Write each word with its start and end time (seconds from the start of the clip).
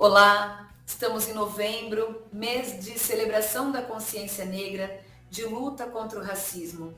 Olá, 0.00 0.72
estamos 0.86 1.26
em 1.26 1.32
novembro, 1.32 2.22
mês 2.32 2.84
de 2.84 2.96
celebração 2.96 3.72
da 3.72 3.82
consciência 3.82 4.44
negra, 4.44 5.00
de 5.28 5.44
luta 5.44 5.88
contra 5.88 6.20
o 6.20 6.22
racismo. 6.22 6.94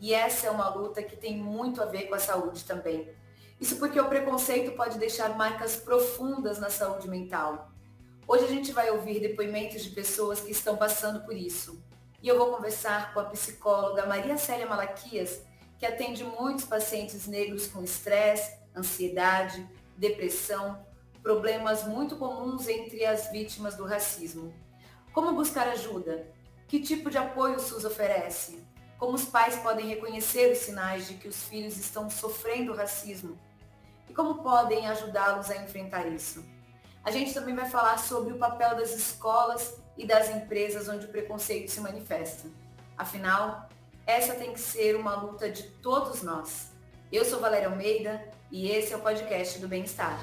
E 0.00 0.12
essa 0.12 0.48
é 0.48 0.50
uma 0.50 0.68
luta 0.68 1.00
que 1.00 1.16
tem 1.16 1.36
muito 1.36 1.80
a 1.80 1.86
ver 1.86 2.08
com 2.08 2.16
a 2.16 2.18
saúde 2.18 2.64
também. 2.64 3.08
Isso 3.60 3.76
porque 3.76 4.00
o 4.00 4.08
preconceito 4.08 4.72
pode 4.72 4.98
deixar 4.98 5.36
marcas 5.36 5.76
profundas 5.76 6.58
na 6.58 6.70
saúde 6.70 7.08
mental. 7.08 7.70
Hoje 8.26 8.46
a 8.46 8.48
gente 8.48 8.72
vai 8.72 8.90
ouvir 8.90 9.20
depoimentos 9.20 9.84
de 9.84 9.90
pessoas 9.90 10.40
que 10.40 10.50
estão 10.50 10.76
passando 10.76 11.24
por 11.24 11.36
isso. 11.36 11.80
E 12.20 12.26
eu 12.26 12.36
vou 12.36 12.52
conversar 12.52 13.14
com 13.14 13.20
a 13.20 13.26
psicóloga 13.26 14.06
Maria 14.06 14.36
Célia 14.36 14.66
Malaquias, 14.66 15.40
que 15.78 15.86
atende 15.86 16.24
muitos 16.24 16.64
pacientes 16.64 17.28
negros 17.28 17.68
com 17.68 17.80
estresse, 17.80 18.58
ansiedade, 18.74 19.64
depressão, 19.96 20.84
problemas 21.22 21.84
muito 21.84 22.16
comuns 22.16 22.68
entre 22.68 23.04
as 23.04 23.30
vítimas 23.30 23.76
do 23.76 23.84
racismo. 23.84 24.54
Como 25.12 25.34
buscar 25.34 25.68
ajuda? 25.68 26.26
Que 26.66 26.80
tipo 26.80 27.10
de 27.10 27.18
apoio 27.18 27.56
o 27.56 27.60
SUS 27.60 27.84
oferece? 27.84 28.64
Como 28.98 29.14
os 29.14 29.24
pais 29.24 29.56
podem 29.56 29.86
reconhecer 29.86 30.52
os 30.52 30.58
sinais 30.58 31.08
de 31.08 31.14
que 31.14 31.28
os 31.28 31.44
filhos 31.44 31.76
estão 31.76 32.08
sofrendo 32.08 32.74
racismo? 32.74 33.38
E 34.08 34.12
como 34.12 34.42
podem 34.42 34.86
ajudá-los 34.88 35.50
a 35.50 35.56
enfrentar 35.56 36.06
isso? 36.06 36.44
A 37.02 37.10
gente 37.10 37.32
também 37.32 37.54
vai 37.54 37.68
falar 37.68 37.98
sobre 37.98 38.32
o 38.32 38.38
papel 38.38 38.76
das 38.76 38.94
escolas 38.94 39.80
e 39.96 40.06
das 40.06 40.28
empresas 40.30 40.88
onde 40.88 41.06
o 41.06 41.08
preconceito 41.08 41.70
se 41.70 41.80
manifesta. 41.80 42.48
Afinal, 42.96 43.68
essa 44.06 44.34
tem 44.34 44.52
que 44.52 44.60
ser 44.60 44.96
uma 44.96 45.14
luta 45.16 45.50
de 45.50 45.62
todos 45.62 46.22
nós. 46.22 46.70
Eu 47.10 47.24
sou 47.24 47.40
Valéria 47.40 47.68
Almeida 47.68 48.22
e 48.50 48.70
esse 48.70 48.92
é 48.92 48.96
o 48.96 49.00
podcast 49.00 49.58
do 49.58 49.68
Bem-Estar. 49.68 50.18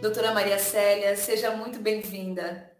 Doutora 0.00 0.32
Maria 0.32 0.58
Célia, 0.58 1.14
seja 1.14 1.50
muito 1.50 1.78
bem-vinda. 1.78 2.74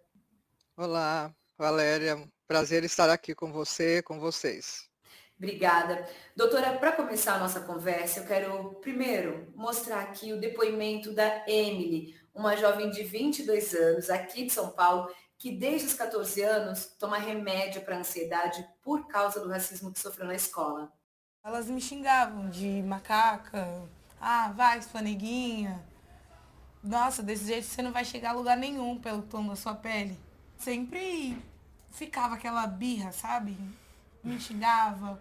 Olá, 0.74 1.30
Valéria. 1.58 2.26
Prazer 2.48 2.82
estar 2.82 3.10
aqui 3.10 3.34
com 3.34 3.52
você, 3.52 4.00
com 4.00 4.18
vocês. 4.18 4.88
Obrigada. 5.36 6.08
Doutora, 6.34 6.78
para 6.78 6.92
começar 6.92 7.34
a 7.34 7.38
nossa 7.38 7.60
conversa, 7.60 8.20
eu 8.20 8.26
quero 8.26 8.74
primeiro 8.80 9.52
mostrar 9.54 10.00
aqui 10.00 10.32
o 10.32 10.40
depoimento 10.40 11.12
da 11.12 11.44
Emily, 11.46 12.18
uma 12.34 12.56
jovem 12.56 12.90
de 12.90 13.02
22 13.02 13.74
anos, 13.74 14.08
aqui 14.08 14.46
de 14.46 14.52
São 14.52 14.70
Paulo, 14.70 15.14
que 15.36 15.52
desde 15.52 15.88
os 15.88 15.94
14 15.94 16.42
anos 16.42 16.86
toma 16.98 17.18
remédio 17.18 17.82
para 17.82 17.98
ansiedade 17.98 18.66
por 18.82 19.06
causa 19.08 19.40
do 19.40 19.50
racismo 19.50 19.92
que 19.92 20.00
sofreu 20.00 20.26
na 20.26 20.34
escola. 20.34 20.90
Elas 21.44 21.68
me 21.68 21.82
xingavam 21.82 22.48
de 22.48 22.82
macaca, 22.82 23.86
ah, 24.18 24.52
vai, 24.56 24.80
sua 24.80 25.02
neguinha, 25.02 25.82
nossa, 26.82 27.22
desse 27.22 27.46
jeito 27.46 27.66
você 27.66 27.82
não 27.82 27.92
vai 27.92 28.04
chegar 28.04 28.30
a 28.30 28.34
lugar 28.34 28.56
nenhum 28.56 28.98
pelo 28.98 29.22
tom 29.22 29.46
da 29.46 29.56
sua 29.56 29.74
pele. 29.74 30.18
Sempre 30.58 31.36
ficava 31.90 32.34
aquela 32.34 32.66
birra, 32.66 33.12
sabe? 33.12 33.56
Me 34.22 34.38
xingava, 34.38 35.20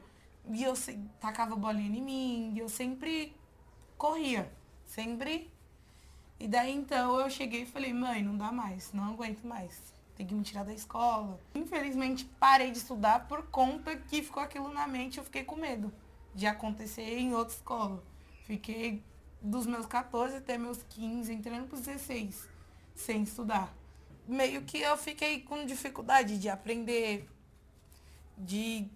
e 0.49 0.63
eu 0.63 0.73
tacava 1.19 1.55
bolinha 1.55 1.97
em 1.97 2.01
mim, 2.01 2.53
e 2.55 2.59
eu 2.59 2.69
sempre 2.69 3.35
corria, 3.97 4.51
sempre. 4.85 5.49
E 6.39 6.47
daí 6.47 6.73
então 6.73 7.19
eu 7.19 7.29
cheguei 7.29 7.63
e 7.63 7.65
falei, 7.65 7.93
mãe, 7.93 8.23
não 8.23 8.37
dá 8.37 8.51
mais, 8.51 8.91
não 8.93 9.11
aguento 9.11 9.43
mais. 9.43 9.77
Tem 10.15 10.25
que 10.25 10.33
me 10.33 10.43
tirar 10.43 10.63
da 10.63 10.73
escola. 10.73 11.39
Infelizmente 11.53 12.25
parei 12.39 12.71
de 12.71 12.77
estudar 12.77 13.27
por 13.27 13.43
conta 13.47 13.95
que 13.95 14.21
ficou 14.23 14.41
aquilo 14.41 14.73
na 14.73 14.87
mente, 14.87 15.17
eu 15.17 15.23
fiquei 15.23 15.43
com 15.43 15.55
medo 15.55 15.93
de 16.33 16.47
acontecer 16.47 17.19
em 17.19 17.33
outra 17.33 17.55
escola. 17.55 18.03
Fiquei 18.45 19.03
dos 19.41 19.65
meus 19.65 19.85
14 19.85 20.37
até 20.37 20.57
meus 20.57 20.83
15, 20.89 21.31
entrando 21.31 21.67
para 21.67 21.75
os 21.75 21.81
16, 21.81 22.47
sem 22.95 23.23
estudar. 23.23 23.73
Meio 24.27 24.61
que 24.63 24.79
eu 24.79 24.95
fiquei 24.97 25.41
com 25.41 25.65
dificuldade 25.65 26.37
de 26.37 26.49
aprender, 26.49 27.27
de 28.37 28.87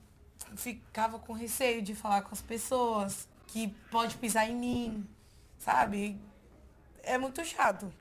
ficava 0.55 1.17
com 1.17 1.33
receio 1.33 1.81
de 1.81 1.95
falar 1.95 2.21
com 2.21 2.33
as 2.33 2.41
pessoas, 2.41 3.27
que 3.47 3.69
pode 3.89 4.17
pisar 4.17 4.49
em 4.49 4.55
mim, 4.55 5.07
sabe? 5.57 6.19
É 7.01 7.17
muito 7.17 7.43
chato. 7.43 7.91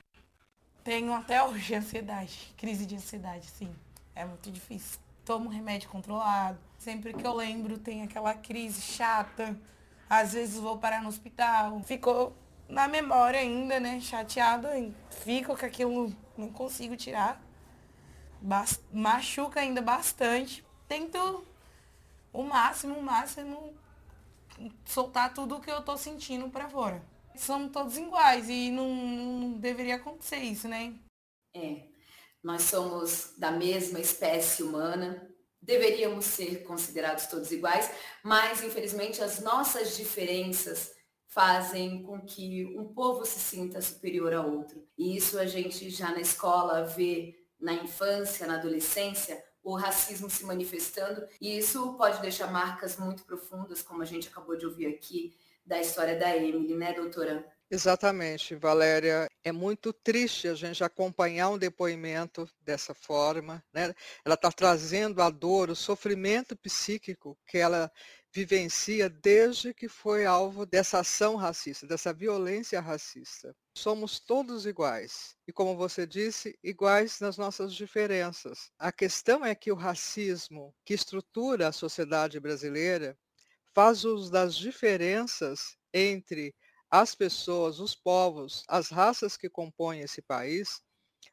Tenho 0.83 1.13
até 1.13 1.43
hoje 1.43 1.73
ansiedade, 1.75 2.53
crise 2.57 2.85
de 2.85 2.95
ansiedade, 2.95 3.47
sim. 3.47 3.73
É 4.15 4.25
muito 4.25 4.51
difícil. 4.51 4.99
Tomo 5.25 5.49
remédio 5.49 5.89
controlado. 5.89 6.59
Sempre 6.77 7.13
que 7.13 7.25
eu 7.25 7.33
lembro, 7.33 7.77
tem 7.77 8.03
aquela 8.03 8.33
crise 8.33 8.81
chata 8.81 9.57
às 10.09 10.33
vezes 10.33 10.59
vou 10.59 10.77
parar 10.77 11.01
no 11.01 11.09
hospital. 11.09 11.81
Ficou 11.83 12.35
na 12.67 12.87
memória 12.87 13.39
ainda, 13.39 13.79
né? 13.79 13.99
Chateada. 13.99 14.69
Fico 15.09 15.57
com 15.57 15.65
aquilo, 15.65 16.13
não 16.37 16.49
consigo 16.49 16.95
tirar. 16.95 17.41
Bast 18.41 18.81
machuca 18.91 19.59
ainda 19.59 19.81
bastante. 19.81 20.65
Tento 20.87 21.45
o 22.31 22.43
máximo, 22.43 22.95
o 22.95 23.03
máximo 23.03 23.73
soltar 24.85 25.33
tudo 25.33 25.55
o 25.55 25.61
que 25.61 25.71
eu 25.71 25.81
tô 25.81 25.97
sentindo 25.97 26.49
para 26.49 26.69
fora. 26.69 27.03
Somos 27.35 27.71
todos 27.71 27.97
iguais 27.97 28.47
e 28.49 28.69
não, 28.69 28.93
não 28.93 29.51
deveria 29.53 29.95
acontecer 29.95 30.37
isso, 30.37 30.67
né? 30.67 30.93
É. 31.55 31.87
Nós 32.43 32.63
somos 32.63 33.33
da 33.37 33.51
mesma 33.51 33.99
espécie 33.99 34.61
humana, 34.61 35.32
deveríamos 35.63 36.25
ser 36.25 36.63
considerados 36.63 37.25
todos 37.27 37.51
iguais, 37.51 37.89
mas 38.21 38.63
infelizmente 38.63 39.23
as 39.23 39.39
nossas 39.39 39.95
diferenças 39.95 40.93
fazem 41.25 42.03
com 42.03 42.21
que 42.21 42.65
um 42.77 42.93
povo 42.93 43.25
se 43.25 43.39
sinta 43.39 43.81
superior 43.81 44.33
a 44.33 44.45
outro. 44.45 44.85
E 44.97 45.17
isso 45.17 45.39
a 45.39 45.45
gente 45.45 45.89
já 45.89 46.11
na 46.11 46.21
escola 46.21 46.83
vê 46.83 47.35
na 47.59 47.73
infância, 47.73 48.45
na 48.45 48.55
adolescência, 48.55 49.43
o 49.63 49.75
racismo 49.75 50.29
se 50.29 50.45
manifestando, 50.45 51.25
e 51.39 51.57
isso 51.57 51.93
pode 51.93 52.21
deixar 52.21 52.51
marcas 52.51 52.97
muito 52.97 53.23
profundas, 53.23 53.81
como 53.81 54.01
a 54.01 54.05
gente 54.05 54.27
acabou 54.27 54.57
de 54.57 54.65
ouvir 54.65 54.87
aqui 54.87 55.33
da 55.65 55.79
história 55.79 56.19
da 56.19 56.35
Emily, 56.35 56.75
né, 56.75 56.91
doutora? 56.93 57.45
Exatamente, 57.73 58.53
Valéria. 58.53 59.27
É 59.43 59.51
muito 59.51 59.91
triste 59.91 60.47
a 60.47 60.53
gente 60.53 60.83
acompanhar 60.83 61.49
um 61.49 61.57
depoimento 61.57 62.47
dessa 62.61 62.93
forma. 62.93 63.63
Né? 63.73 63.95
Ela 64.23 64.35
está 64.35 64.51
trazendo 64.51 65.23
a 65.23 65.31
dor, 65.31 65.71
o 65.71 65.75
sofrimento 65.75 66.55
psíquico 66.55 67.35
que 67.47 67.57
ela 67.57 67.91
vivencia 68.31 69.09
desde 69.09 69.73
que 69.73 69.87
foi 69.89 70.23
alvo 70.23 70.67
dessa 70.67 70.99
ação 70.99 71.35
racista, 71.35 71.87
dessa 71.87 72.13
violência 72.13 72.79
racista. 72.79 73.55
Somos 73.75 74.19
todos 74.19 74.67
iguais. 74.67 75.35
E 75.47 75.51
como 75.51 75.75
você 75.75 76.05
disse, 76.05 76.55
iguais 76.63 77.19
nas 77.21 77.39
nossas 77.39 77.73
diferenças. 77.73 78.69
A 78.77 78.91
questão 78.91 79.43
é 79.43 79.55
que 79.55 79.71
o 79.71 79.75
racismo 79.75 80.75
que 80.85 80.93
estrutura 80.93 81.69
a 81.69 81.71
sociedade 81.71 82.39
brasileira 82.39 83.17
faz 83.73 84.05
uso 84.05 84.31
das 84.31 84.53
diferenças 84.53 85.75
entre 85.91 86.53
as 86.93 87.15
pessoas, 87.15 87.79
os 87.79 87.95
povos, 87.95 88.63
as 88.67 88.89
raças 88.89 89.35
que 89.35 89.49
compõem 89.49 90.01
esse 90.01 90.21
país, 90.21 90.79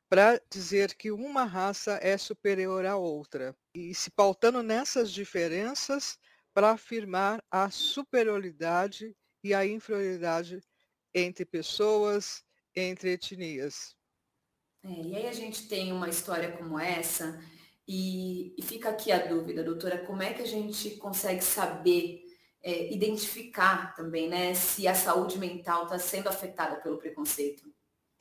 para 0.08 0.40
dizer 0.50 0.94
que 0.94 1.10
uma 1.10 1.44
raça 1.44 1.98
é 2.00 2.16
superior 2.16 2.86
à 2.86 2.96
outra. 2.96 3.54
E 3.74 3.94
se 3.94 4.10
pautando 4.10 4.62
nessas 4.62 5.12
diferenças 5.12 6.18
para 6.54 6.70
afirmar 6.70 7.44
a 7.50 7.70
superioridade 7.70 9.14
e 9.44 9.52
a 9.52 9.66
inferioridade 9.66 10.62
entre 11.14 11.44
pessoas, 11.44 12.42
entre 12.74 13.12
etnias. 13.12 13.94
É, 14.82 14.88
e 14.88 15.14
aí 15.14 15.26
a 15.26 15.32
gente 15.32 15.68
tem 15.68 15.92
uma 15.92 16.08
história 16.08 16.56
como 16.56 16.78
essa, 16.78 17.38
e, 17.86 18.54
e 18.56 18.62
fica 18.62 18.88
aqui 18.88 19.12
a 19.12 19.26
dúvida, 19.26 19.62
doutora, 19.62 20.06
como 20.06 20.22
é 20.22 20.32
que 20.32 20.40
a 20.40 20.46
gente 20.46 20.96
consegue 20.96 21.44
saber 21.44 22.29
é, 22.62 22.92
identificar 22.92 23.94
também, 23.94 24.28
né, 24.28 24.54
se 24.54 24.86
a 24.86 24.94
saúde 24.94 25.38
mental 25.38 25.84
está 25.84 25.98
sendo 25.98 26.28
afetada 26.28 26.76
pelo 26.76 26.98
preconceito? 26.98 27.62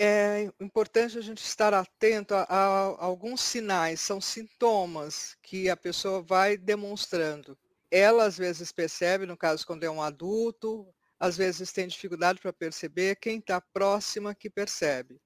É 0.02 0.50
importante 0.62 1.18
a 1.18 1.22
gente 1.22 1.44
estar 1.44 1.74
atento 1.74 2.34
a, 2.34 2.44
a, 2.44 3.04
alguns 3.04 3.42
sinais, 3.42 4.00
são 4.00 4.22
sintomas 4.22 5.36
que 5.44 5.70
a 5.70 5.76
pessoa 5.76 6.22
vai 6.22 6.56
demonstrando. 6.56 7.58
Ela 7.92 8.24
às 8.24 8.38
vezes 8.38 8.72
percebe, 8.72 9.26
no 9.26 9.36
caso 9.36 9.68
quando 9.68 9.84
é 9.84 9.90
um 9.90 10.02
adulto, 10.02 10.88
às 11.20 11.36
vezes 11.36 11.74
tem 11.74 11.88
dificuldade 11.88 12.40
para 12.40 12.54
perceber, 12.54 13.18
quem 13.18 13.40
está 13.40 13.60
próxima 13.60 14.34
que 14.34 14.50
percebe. 14.50 15.20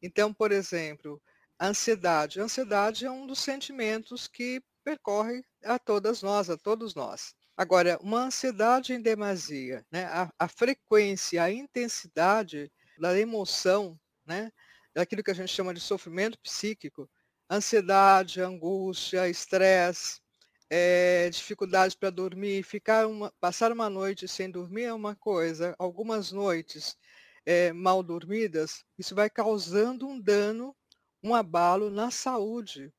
Então, 0.00 0.32
por 0.32 0.52
exemplo, 0.52 1.20
a 1.58 1.66
ansiedade. 1.66 2.40
A 2.40 2.44
ansiedade 2.44 3.04
é 3.04 3.10
um 3.10 3.26
dos 3.26 3.40
sentimentos 3.40 4.28
que 4.28 4.62
percorre 4.84 5.44
a 5.64 5.78
todas 5.78 6.22
nós, 6.22 6.48
a 6.48 6.56
todos 6.56 6.94
nós. 6.94 7.34
Agora, 7.60 7.98
uma 8.00 8.20
ansiedade 8.24 8.94
em 8.94 9.02
demasia, 9.02 9.84
né? 9.92 10.06
a, 10.06 10.32
a 10.38 10.48
frequência, 10.48 11.42
a 11.42 11.50
intensidade 11.52 12.72
da 12.98 13.18
emoção, 13.18 14.00
né? 14.24 14.50
daquilo 14.94 15.22
que 15.22 15.30
a 15.30 15.34
gente 15.34 15.52
chama 15.52 15.74
de 15.74 15.80
sofrimento 15.80 16.38
psíquico, 16.38 17.06
ansiedade, 17.50 18.40
angústia, 18.40 19.28
estresse, 19.28 20.22
é, 20.70 21.28
dificuldade 21.28 21.98
para 21.98 22.08
dormir, 22.08 22.62
ficar 22.62 23.06
uma, 23.06 23.30
passar 23.38 23.70
uma 23.72 23.90
noite 23.90 24.26
sem 24.26 24.50
dormir 24.50 24.84
é 24.84 24.94
uma 24.94 25.14
coisa, 25.14 25.74
algumas 25.78 26.32
noites 26.32 26.96
é, 27.44 27.74
mal 27.74 28.02
dormidas, 28.02 28.86
isso 28.98 29.14
vai 29.14 29.28
causando 29.28 30.08
um 30.08 30.18
dano, 30.18 30.74
um 31.22 31.34
abalo 31.34 31.90
na 31.90 32.10
saúde. 32.10 32.90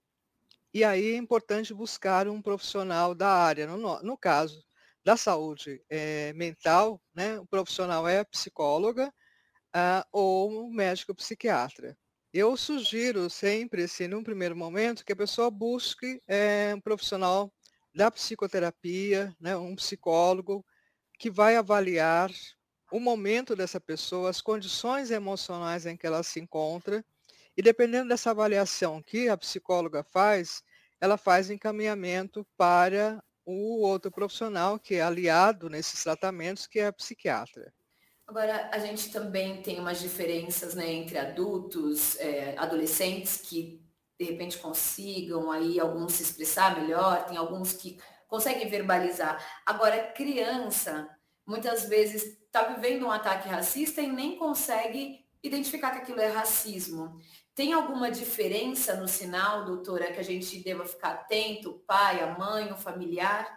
E 0.74 0.84
aí 0.84 1.14
é 1.14 1.18
importante 1.18 1.74
buscar 1.74 2.28
um 2.28 2.42
profissional 2.42 3.14
da 3.14 3.30
área. 3.30 3.68
No, 3.68 4.02
no 4.02 4.18
caso 4.18 4.64
da 5.04 5.18
saúde 5.18 5.84
é, 5.90 6.32
mental, 6.34 7.02
né, 7.14 7.40
o 7.40 7.46
profissional 7.46 8.08
é 8.08 8.24
psicóloga 8.24 9.14
ah, 9.74 10.06
ou 10.12 10.70
médico 10.72 11.14
psiquiatra. 11.16 11.98
Eu 12.34 12.56
sugiro 12.56 13.30
sempre, 13.30 13.84
assim, 13.84 14.08
num 14.08 14.24
primeiro 14.24 14.56
momento, 14.56 15.04
que 15.04 15.12
a 15.12 15.16
pessoa 15.16 15.52
busque 15.52 16.22
é, 16.26 16.74
um 16.74 16.80
profissional 16.80 17.52
da 17.94 18.10
psicoterapia, 18.10 19.36
né, 19.40 19.58
um 19.58 19.76
psicólogo, 19.76 20.66
que 21.20 21.30
vai 21.30 21.58
avaliar 21.58 22.32
o 22.90 23.00
momento 23.00 23.56
dessa 23.56 23.82
pessoa, 23.82 24.30
as 24.30 24.42
condições 24.42 25.12
emocionais 25.12 25.86
em 25.86 25.98
que 25.98 26.08
ela 26.08 26.24
se 26.24 26.40
encontra, 26.40 27.04
e 27.56 27.62
dependendo 27.62 28.10
dessa 28.10 28.32
avaliação 28.32 29.02
que 29.02 29.30
a 29.30 29.38
psicóloga 29.38 30.04
faz, 30.04 30.64
ela 31.00 31.18
faz 31.18 31.50
encaminhamento 31.50 32.46
para 32.58 33.24
o 33.46 33.82
outro 33.82 34.12
profissional 34.12 34.80
que 34.80 34.96
é 34.96 35.02
aliado 35.02 35.70
nesses 35.70 36.04
tratamentos, 36.04 36.68
que 36.68 36.80
é 36.80 36.88
a 36.88 36.94
psiquiatra. 36.94 37.74
Agora, 38.28 38.70
a 38.72 38.80
gente 38.80 39.12
também 39.12 39.62
tem 39.62 39.80
umas 39.80 40.00
diferenças 40.00 40.74
né, 40.74 40.90
entre 40.90 41.18
adultos, 41.18 42.18
é, 42.20 42.56
adolescentes 42.58 43.38
que 43.38 43.82
de 44.18 44.26
repente 44.26 44.58
consigam 44.60 45.52
aí 45.52 45.80
alguns 45.80 46.14
se 46.14 46.24
expressar 46.24 46.80
melhor, 46.80 47.26
tem 47.26 47.36
alguns 47.36 47.74
que 47.74 48.00
conseguem 48.28 48.70
verbalizar. 48.70 49.44
Agora, 49.66 50.14
criança, 50.14 51.10
muitas 51.46 51.90
vezes 51.90 52.24
está 52.24 52.64
vivendo 52.64 53.06
um 53.06 53.12
ataque 53.12 53.50
racista 53.50 54.00
e 54.00 54.12
nem 54.12 54.38
consegue 54.38 55.26
identificar 55.44 55.92
que 55.92 55.98
aquilo 55.98 56.22
é 56.22 56.28
racismo. 56.28 57.20
Tem 57.62 57.74
alguma 57.74 58.10
diferença 58.10 58.96
no 58.96 59.08
sinal, 59.08 59.66
doutora, 59.66 60.12
que 60.12 60.20
a 60.20 60.24
gente 60.24 60.58
deva 60.64 60.84
ficar 60.84 61.12
atento, 61.12 61.70
o 61.70 61.80
pai, 61.82 62.20
a 62.20 62.36
mãe, 62.36 62.72
o 62.72 62.76
familiar? 62.76 63.56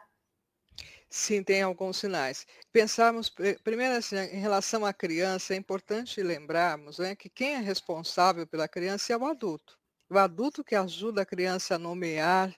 Sim, 1.08 1.42
tem 1.42 1.62
alguns 1.62 1.96
sinais. 1.96 2.46
Pensarmos, 2.70 3.32
primeiro 3.62 3.94
assim, 3.94 4.16
em 4.16 4.40
relação 4.40 4.84
à 4.84 4.92
criança, 4.92 5.54
é 5.54 5.56
importante 5.56 6.22
lembrarmos 6.22 6.98
né, 6.98 7.16
que 7.16 7.30
quem 7.30 7.54
é 7.54 7.60
responsável 7.60 8.46
pela 8.46 8.68
criança 8.68 9.14
é 9.14 9.16
o 9.16 9.24
adulto 9.24 9.78
o 10.10 10.18
adulto 10.18 10.62
que 10.62 10.74
ajuda 10.74 11.22
a 11.22 11.26
criança 11.26 11.76
a 11.76 11.78
nomear 11.78 12.54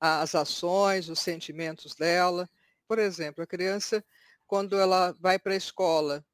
as 0.00 0.34
ações, 0.34 1.08
os 1.08 1.20
sentimentos 1.20 1.94
dela. 1.94 2.50
Por 2.88 2.98
exemplo, 2.98 3.44
a 3.44 3.46
criança, 3.46 4.04
quando 4.48 4.76
ela 4.76 5.14
vai 5.20 5.38
para 5.38 5.52
a 5.52 5.56
escola, 5.56 6.26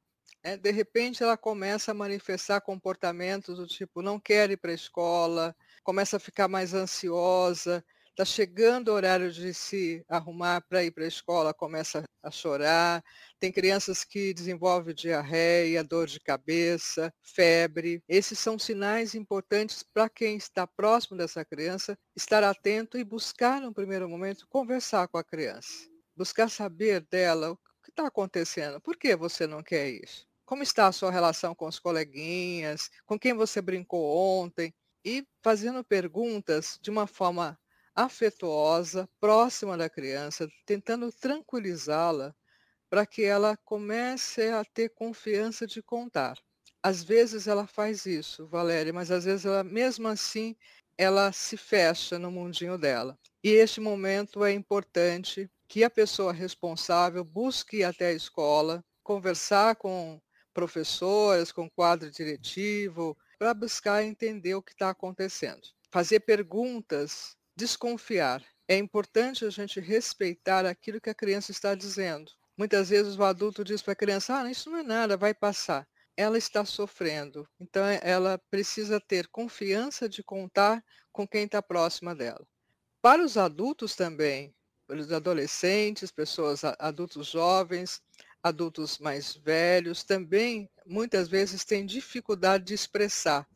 né, 0.44 0.56
de 0.56 0.70
repente 0.70 1.23
ela 1.23 1.37
começa 1.37 1.91
a 1.91 1.94
manifestar 1.94 2.61
comportamentos 2.61 3.56
do 3.56 3.67
tipo 3.67 4.02
não 4.02 4.20
quer 4.20 4.50
ir 4.50 4.56
para 4.56 4.70
a 4.70 4.75
escola, 4.75 5.56
começa 5.82 6.17
a 6.17 6.20
ficar 6.20 6.49
mais 6.49 6.75
ansiosa, 6.75 7.85
Está 8.14 8.25
chegando 8.25 8.91
o 8.91 8.94
horário 8.94 9.32
de 9.32 9.52
se 9.52 10.05
arrumar 10.08 10.61
para 10.61 10.85
ir 10.85 10.93
para 10.93 11.02
a 11.02 11.08
escola, 11.08 11.52
começa 11.52 12.05
a 12.23 12.31
chorar. 12.31 13.02
Tem 13.41 13.50
crianças 13.50 14.05
que 14.05 14.32
desenvolvem 14.32 14.94
diarreia, 14.94 15.82
dor 15.82 16.06
de 16.06 16.20
cabeça, 16.20 17.12
febre. 17.20 18.05
Esses 18.08 18.38
são 18.38 18.56
sinais 18.56 19.17
importantes 19.17 19.82
para 19.82 20.08
quem 20.08 20.37
está 20.37 20.64
próximo 20.64 21.17
dessa 21.19 21.44
criança 21.44 21.99
estar 22.14 22.44
atento 22.44 22.96
e 22.96 23.02
buscar, 23.02 23.61
no 23.61 23.75
primeiro 23.75 24.08
momento, 24.08 24.46
conversar 24.49 25.08
com 25.08 25.19
a 25.19 25.25
criança. 25.25 25.73
Buscar 26.17 26.49
saber 26.49 27.00
dela 27.11 27.50
o 27.50 27.56
que 27.82 27.91
está 27.91 28.06
acontecendo, 28.06 28.81
por 28.81 28.96
que 28.96 29.17
você 29.17 29.44
não 29.44 29.61
quer 29.61 29.91
isso? 29.91 30.25
Como 30.46 30.62
está 30.62 30.87
a 30.87 30.93
sua 30.93 31.11
relação 31.11 31.55
com 31.55 31.67
os 31.67 31.79
coleguinhas? 31.79 32.91
Com 33.06 33.19
quem 33.19 33.32
você 33.32 33.62
brincou 33.62 34.05
ontem? 34.05 34.75
E 35.02 35.26
fazendo 35.43 35.82
perguntas 35.82 36.79
de 36.82 36.91
uma 36.91 37.06
forma 37.06 37.58
afetuosa, 37.94 39.08
próxima 39.19 39.76
da 39.76 39.88
criança, 39.88 40.46
tentando 40.67 41.11
tranquilizá-la 41.12 42.35
para 42.91 43.06
que 43.06 43.23
ela 43.23 43.56
comece 43.64 44.49
a 44.49 44.64
ter 44.64 44.91
confiança 44.91 45.67
de 45.67 45.82
contar. 45.82 46.38
Às 46.82 47.02
vezes 47.02 47.46
ela 47.46 47.67
faz 47.67 48.05
isso, 48.05 48.46
Valéria, 48.46 48.93
mas 48.93 49.11
às 49.11 49.25
vezes 49.25 49.46
ela, 49.46 49.64
mesmo 49.64 50.08
assim, 50.08 50.55
ela 50.99 51.32
se 51.32 51.56
fecha 51.56 52.19
no 52.19 52.31
mundinho 52.31 52.76
dela. 52.76 53.19
E 53.43 53.50
este 53.50 53.81
momento 53.81 54.44
é 54.44 54.52
importante 54.52 55.50
que 55.67 55.82
a 55.82 55.91
pessoa 55.91 56.32
responsável 56.32 57.25
busque 57.25 57.82
até 57.82 58.08
a 58.08 58.12
escola, 58.12 58.85
conversar 59.02 59.76
com 59.76 60.20
professores, 60.55 61.53
com 61.53 61.69
quadro 61.69 62.11
diretivo, 62.11 63.19
para 63.39 63.53
buscar 63.53 64.05
entender 64.05 64.55
o 64.55 64.62
que 64.62 64.73
está 64.73 64.91
acontecendo. 64.91 65.61
Fazer 65.91 66.21
perguntas 66.21 67.37
desconfiar. 67.56 68.43
É 68.67 68.77
importante 68.77 69.45
a 69.45 69.51
gente 69.51 69.81
respeitar 69.81 70.65
aquilo 70.65 71.01
que 71.01 71.11
a 71.11 71.15
criança 71.15 71.51
está 71.51 71.75
dizendo. 71.75 72.33
Muitas 72.56 72.89
vezes 72.89 73.17
o 73.17 73.25
adulto 73.25 73.65
diz 73.65 73.83
para 73.83 73.93
a 73.93 73.97
criança, 73.97 74.41
ah, 74.41 74.51
isso 74.51 74.71
não 74.71 74.79
é 74.79 74.83
nada, 74.83 75.17
vai 75.17 75.35
passar. 75.35 75.87
Ela 76.17 76.39
está 76.39 76.65
sofrendo, 76.65 77.47
então 77.59 77.85
ela 78.01 78.39
precisa 78.49 79.01
ter 79.01 79.27
confiança 79.27 80.09
de 80.09 80.23
contar 80.23 80.83
com 81.12 81.27
quem 81.27 81.45
está 81.45 81.61
próxima 81.61 82.15
dela. 82.15 82.47
Para 83.03 83.23
os 83.23 83.37
adultos 83.37 83.97
também, 83.97 84.55
os 84.89 85.11
adolescentes, 85.11 86.12
pessoas 86.12 86.62
adultos 86.79 87.27
jovens, 87.27 88.01
adultos 88.44 88.99
mais 88.99 89.35
velhos, 89.35 90.05
também 90.05 90.69
muitas 90.85 91.29
vezes 91.29 91.64
têm 91.64 91.87
dificuldade 91.87 92.64
de 92.64 92.75
expressar 92.75 93.49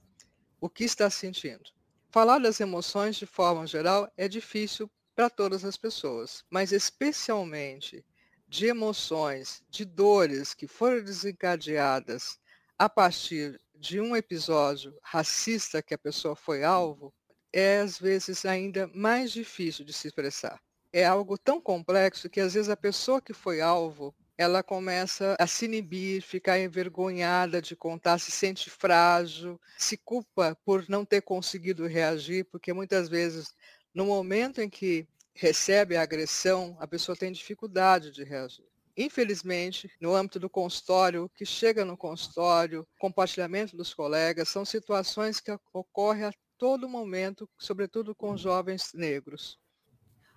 o 0.59 0.69
que 0.71 0.83
está 0.83 1.11
sentindo. 1.11 1.71
Falar 2.09 2.39
das 2.39 2.59
emoções 2.59 3.17
de 3.17 3.27
forma 3.27 3.67
geral 3.67 4.11
é 4.17 4.27
difícil 4.27 4.91
para 5.15 5.29
todas 5.29 5.63
as 5.63 5.77
pessoas, 5.77 6.43
mas 6.49 6.73
especialmente 6.73 8.03
de 8.49 8.67
emoções, 8.67 9.63
de 9.69 9.85
dores 9.85 10.55
que 10.55 10.67
foram 10.67 11.05
desencadeadas 11.05 12.39
a 12.79 12.89
partir 12.89 13.61
de 13.75 14.01
um 14.01 14.17
episódio 14.17 14.97
racista 15.03 15.83
que 15.83 15.93
a 15.93 15.99
pessoa 15.99 16.35
foi 16.35 16.65
alvo, 16.65 17.13
é 17.53 17.81
às 17.81 17.99
vezes 17.99 18.47
ainda 18.47 18.91
mais 18.95 19.33
difícil 19.33 19.85
de 19.85 19.93
se 19.93 20.09
expressar. 20.09 20.59
É 20.91 21.05
algo 21.05 21.37
tão 21.37 21.61
complexo 21.61 22.31
que 22.31 22.41
às 22.41 22.55
vezes 22.55 22.71
a 22.71 22.77
pessoa 22.77 23.21
que 23.21 23.35
foi 23.35 23.61
alvo 23.61 24.15
ela 24.39 24.63
começa 24.63 25.35
a 25.37 25.49
se 25.49 25.65
inibir, 25.65 26.23
ficar 26.23 26.61
envergonhada 26.61 27.61
de 27.61 27.75
contar, 27.75 28.21
se 28.21 28.31
sente 28.31 28.71
frágil, 28.71 29.61
se 29.77 29.97
culpa 29.97 30.57
por 30.65 30.89
não 30.89 31.05
ter 31.05 31.23
conseguido 31.23 31.89
reagir, 31.89 32.45
porque 32.45 32.73
muitas 32.73 33.09
vezes, 33.09 33.53
no 33.93 34.07
momento 34.07 34.61
em 34.61 34.71
que 34.71 35.09
recebe 35.35 35.97
a 35.97 36.03
agressão, 36.03 36.77
a 36.79 36.87
pessoa 36.87 37.17
tem 37.17 37.33
dificuldade 37.33 38.13
de 38.13 38.23
reagir. 38.23 38.65
Infelizmente, 38.97 39.91
no 40.01 40.15
âmbito 40.15 40.39
do 40.39 40.49
consultório, 40.49 41.25
o 41.25 41.29
que 41.29 41.45
chega 41.45 41.85
no 41.85 41.97
consultório, 41.97 42.87
compartilhamento 42.99 43.77
dos 43.77 43.93
colegas, 43.93 44.49
são 44.49 44.65
situações 44.65 45.41
que 45.41 45.57
ocorrem 45.73 46.25
a 46.25 46.33
todo 46.57 46.89
momento, 46.89 47.49
sobretudo 47.59 48.15
com 48.15 48.37
jovens 48.37 48.93
negros. 48.95 49.59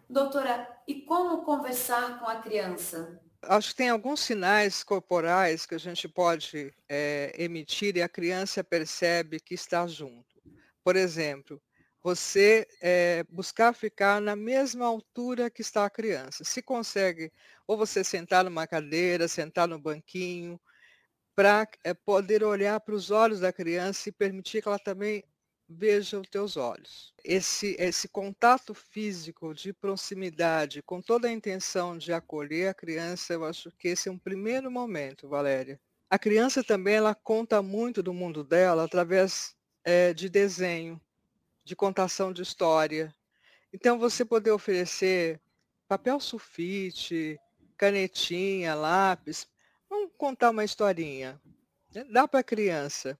Doutora, 0.10 0.67
e 0.88 1.01
como 1.01 1.43
conversar 1.43 2.20
com 2.20 2.27
a 2.27 2.36
criança? 2.36 3.20
Acho 3.43 3.69
que 3.69 3.75
tem 3.75 3.89
alguns 3.89 4.19
sinais 4.19 4.83
corporais 4.83 5.65
que 5.65 5.74
a 5.74 5.79
gente 5.79 6.07
pode 6.07 6.74
é, 6.88 7.33
emitir 7.38 7.98
e 7.98 8.01
a 8.01 8.10
criança 8.10 8.63
percebe 8.63 9.39
que 9.39 9.55
está 9.55 9.88
junto. 9.88 10.41
Por 10.83 10.95
exemplo, 10.95 11.62
você 12.03 12.67
é, 12.81 13.24
buscar 13.29 13.74
ficar 13.74 14.21
na 14.21 14.36
mesma 14.36 14.86
altura 14.86 15.50
que 15.50 15.62
está 15.62 15.86
a 15.86 15.89
criança. 15.89 16.43
Se 16.43 16.62
consegue, 16.62 17.31
ou 17.67 17.77
você 17.77 18.03
sentar 18.03 18.43
numa 18.43 18.67
cadeira, 18.67 19.27
sentar 19.27 19.67
no 19.67 19.79
banquinho, 19.79 20.60
para 21.36 21.67
é, 21.83 21.93
poder 21.93 22.43
olhar 22.43 22.79
para 22.79 22.93
os 22.93 23.10
olhos 23.10 23.39
da 23.39 23.53
criança 23.53 24.10
e 24.10 24.12
permitir 24.12 24.62
que 24.62 24.67
ela 24.67 24.79
também 24.79 25.24
veja 25.72 26.20
os 26.20 26.28
teus 26.28 26.58
olhos. 26.58 27.13
Esse, 27.24 27.75
esse 27.80 28.08
contato 28.08 28.74
físico 28.74 29.54
de 29.54 29.72
proximidade, 29.74 30.82
com 30.82 31.01
toda 31.01 31.28
a 31.28 31.32
intenção 31.32 31.98
de 31.98 32.12
acolher 32.12 32.70
a 32.70 32.74
criança, 32.74 33.34
eu 33.34 33.46
acho 33.46 33.72
que 33.72 33.88
esse 33.88 34.10
é 34.10 34.12
um 34.12 34.18
primeiro 34.18 34.70
momento, 34.70 35.28
Valéria. 35.28 35.80
A 36.10 36.20
criança 36.20 36.63
também 36.63 36.96
ela 36.96 37.16
conta 37.16 37.62
muito 37.62 38.04
do 38.04 38.13
mundo 38.13 38.44
dela 38.44 38.84
através 38.84 39.56
é, 39.84 40.13
de 40.13 40.28
desenho, 40.28 41.00
de 41.63 41.75
contação 41.75 42.34
de 42.34 42.42
história. 42.42 43.16
Então, 43.72 43.98
você 43.98 44.25
poder 44.25 44.51
oferecer 44.51 45.40
papel 45.88 46.20
sulfite, 46.20 47.40
canetinha, 47.78 48.75
lápis, 48.75 49.48
vamos 49.90 50.12
contar 50.18 50.50
uma 50.50 50.63
historinha. 50.66 51.42
Né? 51.94 52.04
Dá 52.12 52.28
para 52.28 52.42
a 52.42 52.44
criança. 52.44 53.18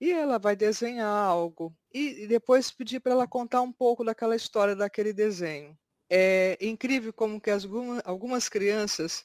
E 0.00 0.12
ela 0.12 0.38
vai 0.38 0.54
desenhar 0.54 1.08
algo. 1.08 1.74
E 1.92 2.26
depois 2.26 2.70
pedir 2.70 3.00
para 3.00 3.12
ela 3.12 3.26
contar 3.26 3.62
um 3.62 3.72
pouco 3.72 4.04
daquela 4.04 4.36
história, 4.36 4.76
daquele 4.76 5.12
desenho. 5.12 5.76
É 6.08 6.56
incrível 6.60 7.12
como 7.12 7.40
que 7.40 7.50
as, 7.50 7.66
algumas 8.04 8.48
crianças 8.48 9.24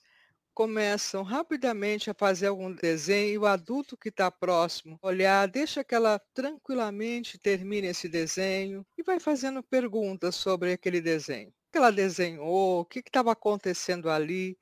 começam 0.54 1.24
rapidamente 1.24 2.10
a 2.10 2.14
fazer 2.14 2.48
algum 2.48 2.74
desenho 2.74 3.34
e 3.34 3.38
o 3.38 3.46
adulto 3.46 3.98
que 3.98 4.10
está 4.10 4.30
próximo 4.30 5.00
olhar, 5.02 5.48
deixa 5.48 5.84
que 5.84 5.96
ela 5.96 6.20
tranquilamente 6.34 7.38
termine 7.38 7.88
esse 7.88 8.10
desenho 8.10 8.86
e 8.98 9.04
vai 9.04 9.20
fazendo 9.20 9.64
perguntas 9.64 10.36
sobre 10.36 10.74
aquele 10.74 11.02
desenho. 11.02 11.50
O 11.50 11.72
que 11.72 11.78
ela 11.78 11.92
desenhou, 11.92 12.82
o 12.82 12.86
que 12.86 13.00
estava 13.00 13.32
acontecendo 13.32 14.10
ali. 14.10 14.58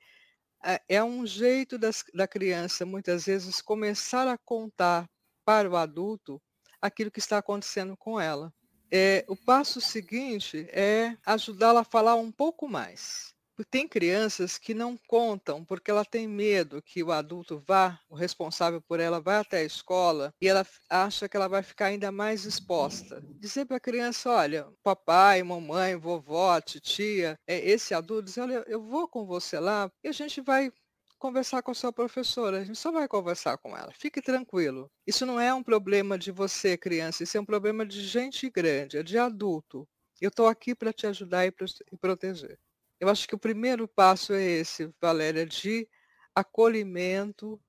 É, 0.62 0.80
é 0.88 1.04
um 1.04 1.26
jeito 1.26 1.78
das, 1.78 2.04
da 2.14 2.28
criança, 2.28 2.84
muitas 2.84 3.26
vezes, 3.26 3.62
começar 3.62 4.28
a 4.28 4.38
contar 4.38 5.08
para 5.44 5.68
o 5.68 5.76
adulto 5.76 6.40
aquilo 6.80 7.10
que 7.10 7.18
está 7.18 7.38
acontecendo 7.38 7.96
com 7.96 8.20
ela. 8.20 8.52
É, 8.90 9.24
o 9.28 9.36
passo 9.36 9.80
seguinte 9.80 10.66
é 10.70 11.16
ajudá-la 11.24 11.80
a 11.80 11.84
falar 11.84 12.16
um 12.16 12.32
pouco 12.32 12.68
mais. 12.68 13.34
Tem 13.70 13.86
crianças 13.86 14.56
que 14.56 14.72
não 14.72 14.96
contam 14.96 15.64
porque 15.64 15.90
ela 15.90 16.04
tem 16.04 16.26
medo 16.26 16.82
que 16.82 17.02
o 17.02 17.12
adulto 17.12 17.62
vá, 17.66 18.00
o 18.08 18.14
responsável 18.14 18.80
por 18.80 19.00
ela, 19.00 19.20
vá 19.20 19.40
até 19.40 19.58
a 19.58 19.64
escola 19.64 20.32
e 20.40 20.48
ela 20.48 20.66
acha 20.88 21.28
que 21.28 21.36
ela 21.36 21.48
vai 21.48 21.62
ficar 21.62 21.86
ainda 21.86 22.10
mais 22.10 22.44
exposta. 22.44 23.22
Dizer 23.38 23.66
para 23.66 23.76
a 23.76 23.80
criança, 23.80 24.30
olha, 24.30 24.66
papai, 24.82 25.42
mamãe, 25.42 25.96
vovó, 25.96 26.60
titia, 26.60 27.38
é 27.46 27.58
esse 27.58 27.92
adulto, 27.92 28.24
dizer, 28.24 28.40
olha, 28.40 28.64
eu 28.66 28.82
vou 28.82 29.06
com 29.06 29.26
você 29.26 29.58
lá 29.58 29.90
e 30.02 30.08
a 30.08 30.12
gente 30.12 30.40
vai 30.40 30.72
conversar 31.20 31.62
com 31.62 31.74
sua 31.74 31.92
professora, 31.92 32.60
a 32.60 32.64
gente 32.64 32.78
só 32.78 32.90
vai 32.90 33.06
conversar 33.06 33.58
com 33.58 33.76
ela. 33.76 33.92
Fique 33.92 34.22
tranquilo. 34.22 34.90
Isso 35.06 35.26
não 35.26 35.38
é 35.38 35.52
um 35.52 35.62
problema 35.62 36.18
de 36.18 36.32
você, 36.32 36.76
criança, 36.78 37.22
isso 37.22 37.36
é 37.36 37.40
um 37.40 37.44
problema 37.44 37.84
de 37.84 38.02
gente 38.02 38.48
grande, 38.48 38.96
é 38.96 39.02
de 39.02 39.18
adulto. 39.18 39.86
Eu 40.20 40.28
estou 40.28 40.48
aqui 40.48 40.74
para 40.74 40.92
te 40.92 41.06
ajudar 41.06 41.46
e, 41.46 41.52
e 41.92 41.96
proteger. 41.96 42.58
Eu 42.98 43.08
acho 43.08 43.28
que 43.28 43.34
o 43.34 43.38
primeiro 43.38 43.86
passo 43.86 44.32
é 44.32 44.42
esse, 44.42 44.92
Valéria, 45.00 45.44
de 45.46 45.86
acolhimento, 46.34 47.60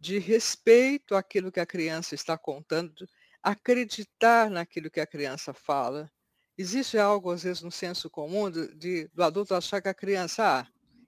de 0.00 0.18
respeito 0.18 1.14
àquilo 1.14 1.52
que 1.52 1.60
a 1.60 1.66
criança 1.66 2.14
está 2.14 2.36
contando, 2.36 3.06
acreditar 3.42 4.50
naquilo 4.50 4.90
que 4.90 5.00
a 5.00 5.06
criança 5.06 5.52
fala. 5.52 6.10
Existe 6.58 6.98
algo, 6.98 7.30
às 7.30 7.42
vezes, 7.42 7.62
no 7.62 7.70
senso 7.70 8.08
comum 8.08 8.50
de, 8.50 8.74
de, 8.74 9.08
do 9.12 9.22
adulto 9.22 9.54
achar 9.54 9.82
que 9.82 9.88
a 9.88 9.94
criança, 9.94 10.60
ah, 10.60 10.66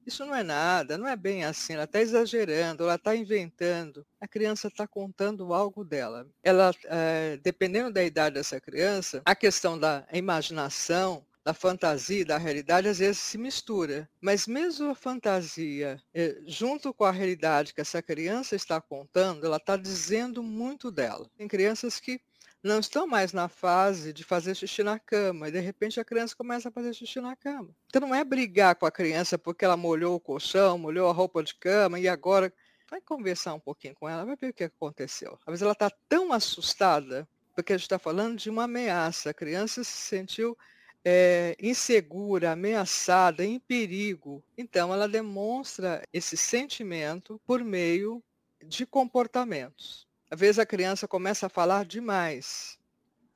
isso 0.08 0.26
não 0.26 0.34
é 0.34 0.42
nada, 0.42 0.98
não 0.98 1.06
é 1.06 1.16
bem 1.16 1.44
assim, 1.44 1.74
ela 1.74 1.84
está 1.84 2.00
exagerando, 2.00 2.82
ela 2.82 2.96
está 2.96 3.14
inventando. 3.14 4.04
A 4.20 4.26
criança 4.26 4.68
está 4.68 4.86
contando 4.86 5.52
algo 5.54 5.84
dela. 5.84 6.26
Ela, 6.42 6.72
é, 6.84 7.38
dependendo 7.42 7.92
da 7.92 8.02
idade 8.02 8.34
dessa 8.34 8.60
criança, 8.60 9.22
a 9.24 9.34
questão 9.34 9.78
da 9.78 10.06
imaginação, 10.12 11.24
da 11.48 11.54
fantasia 11.54 12.26
da 12.26 12.36
realidade 12.36 12.88
às 12.88 12.98
vezes 12.98 13.18
se 13.18 13.38
mistura. 13.38 14.06
Mas 14.20 14.46
mesmo 14.46 14.90
a 14.90 14.94
fantasia, 14.94 15.98
é, 16.12 16.36
junto 16.46 16.92
com 16.92 17.04
a 17.04 17.10
realidade 17.10 17.72
que 17.72 17.80
essa 17.80 18.02
criança 18.02 18.54
está 18.54 18.80
contando, 18.82 19.46
ela 19.46 19.56
está 19.56 19.74
dizendo 19.74 20.42
muito 20.42 20.90
dela. 20.90 21.26
Tem 21.38 21.48
crianças 21.48 21.98
que 21.98 22.20
não 22.68 22.78
estão 22.78 23.06
mais 23.06 23.32
na 23.32 23.48
fase 23.48 24.12
de 24.12 24.22
fazer 24.22 24.54
xixi 24.54 24.82
na 24.82 24.98
cama. 24.98 25.48
E 25.48 25.52
de 25.52 25.60
repente 25.60 25.98
a 25.98 26.04
criança 26.04 26.36
começa 26.36 26.68
a 26.68 26.72
fazer 26.72 26.94
xixi 26.94 27.20
na 27.20 27.34
cama. 27.34 27.70
Então 27.88 28.02
não 28.02 28.14
é 28.14 28.22
brigar 28.22 28.76
com 28.76 28.86
a 28.86 28.90
criança 28.90 29.38
porque 29.38 29.64
ela 29.64 29.76
molhou 29.76 30.14
o 30.14 30.20
colchão, 30.20 30.78
molhou 30.78 31.08
a 31.08 31.12
roupa 31.12 31.42
de 31.42 31.54
cama 31.54 31.98
e 31.98 32.06
agora 32.06 32.52
vai 32.90 33.00
conversar 33.00 33.54
um 33.54 33.60
pouquinho 33.60 33.94
com 33.94 34.08
ela, 34.08 34.24
vai 34.24 34.36
ver 34.36 34.50
o 34.50 34.54
que 34.54 34.64
aconteceu. 34.64 35.38
Às 35.40 35.46
vezes 35.46 35.62
ela 35.62 35.72
está 35.72 35.90
tão 36.08 36.32
assustada 36.32 37.28
porque 37.54 37.72
a 37.72 37.76
gente 37.76 37.86
está 37.86 37.98
falando 37.98 38.36
de 38.36 38.48
uma 38.48 38.64
ameaça. 38.64 39.30
A 39.30 39.34
criança 39.34 39.82
se 39.82 39.90
sentiu 39.90 40.56
é, 41.04 41.56
insegura, 41.60 42.52
ameaçada, 42.52 43.44
em 43.44 43.58
perigo. 43.58 44.42
Então 44.56 44.92
ela 44.92 45.08
demonstra 45.08 46.02
esse 46.12 46.36
sentimento 46.36 47.40
por 47.46 47.64
meio 47.64 48.22
de 48.64 48.86
comportamentos. 48.86 50.07
Às 50.30 50.38
vezes 50.38 50.58
a 50.58 50.66
criança 50.66 51.08
começa 51.08 51.46
a 51.46 51.50
falar 51.50 51.84
demais. 51.84 52.78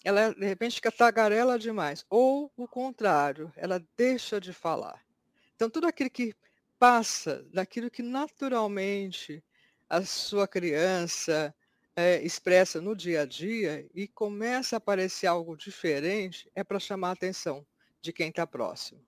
Ela, 0.05 0.35
de 0.35 0.47
repente, 0.47 0.77
fica 0.77 0.91
tagarela 0.91 1.59
demais. 1.59 2.05
Ou, 2.11 2.51
o 2.57 2.67
contrário, 2.67 3.53
ela 3.57 3.83
deixa 3.97 4.41
de 4.41 4.53
falar. 4.53 5.01
Então, 5.55 5.71
tudo 5.71 5.87
aquilo 5.87 6.11
que 6.11 6.35
passa 6.79 7.47
daquilo 7.53 7.91
que 7.91 8.03
naturalmente 8.03 9.43
a 9.89 10.03
sua 10.03 10.49
criança 10.49 11.55
é, 11.95 12.21
expressa 12.23 12.81
no 12.81 12.97
dia 12.97 13.23
a 13.23 13.27
dia 13.27 13.89
e 13.95 14.09
começa 14.09 14.77
a 14.77 14.79
aparecer 14.79 15.27
algo 15.27 15.57
diferente, 15.57 16.51
é 16.55 16.65
para 16.65 16.81
chamar 16.81 17.11
a 17.11 17.13
atenção 17.13 17.65
de 18.01 18.13
quem 18.13 18.29
está 18.29 18.47
próximo. 18.47 19.01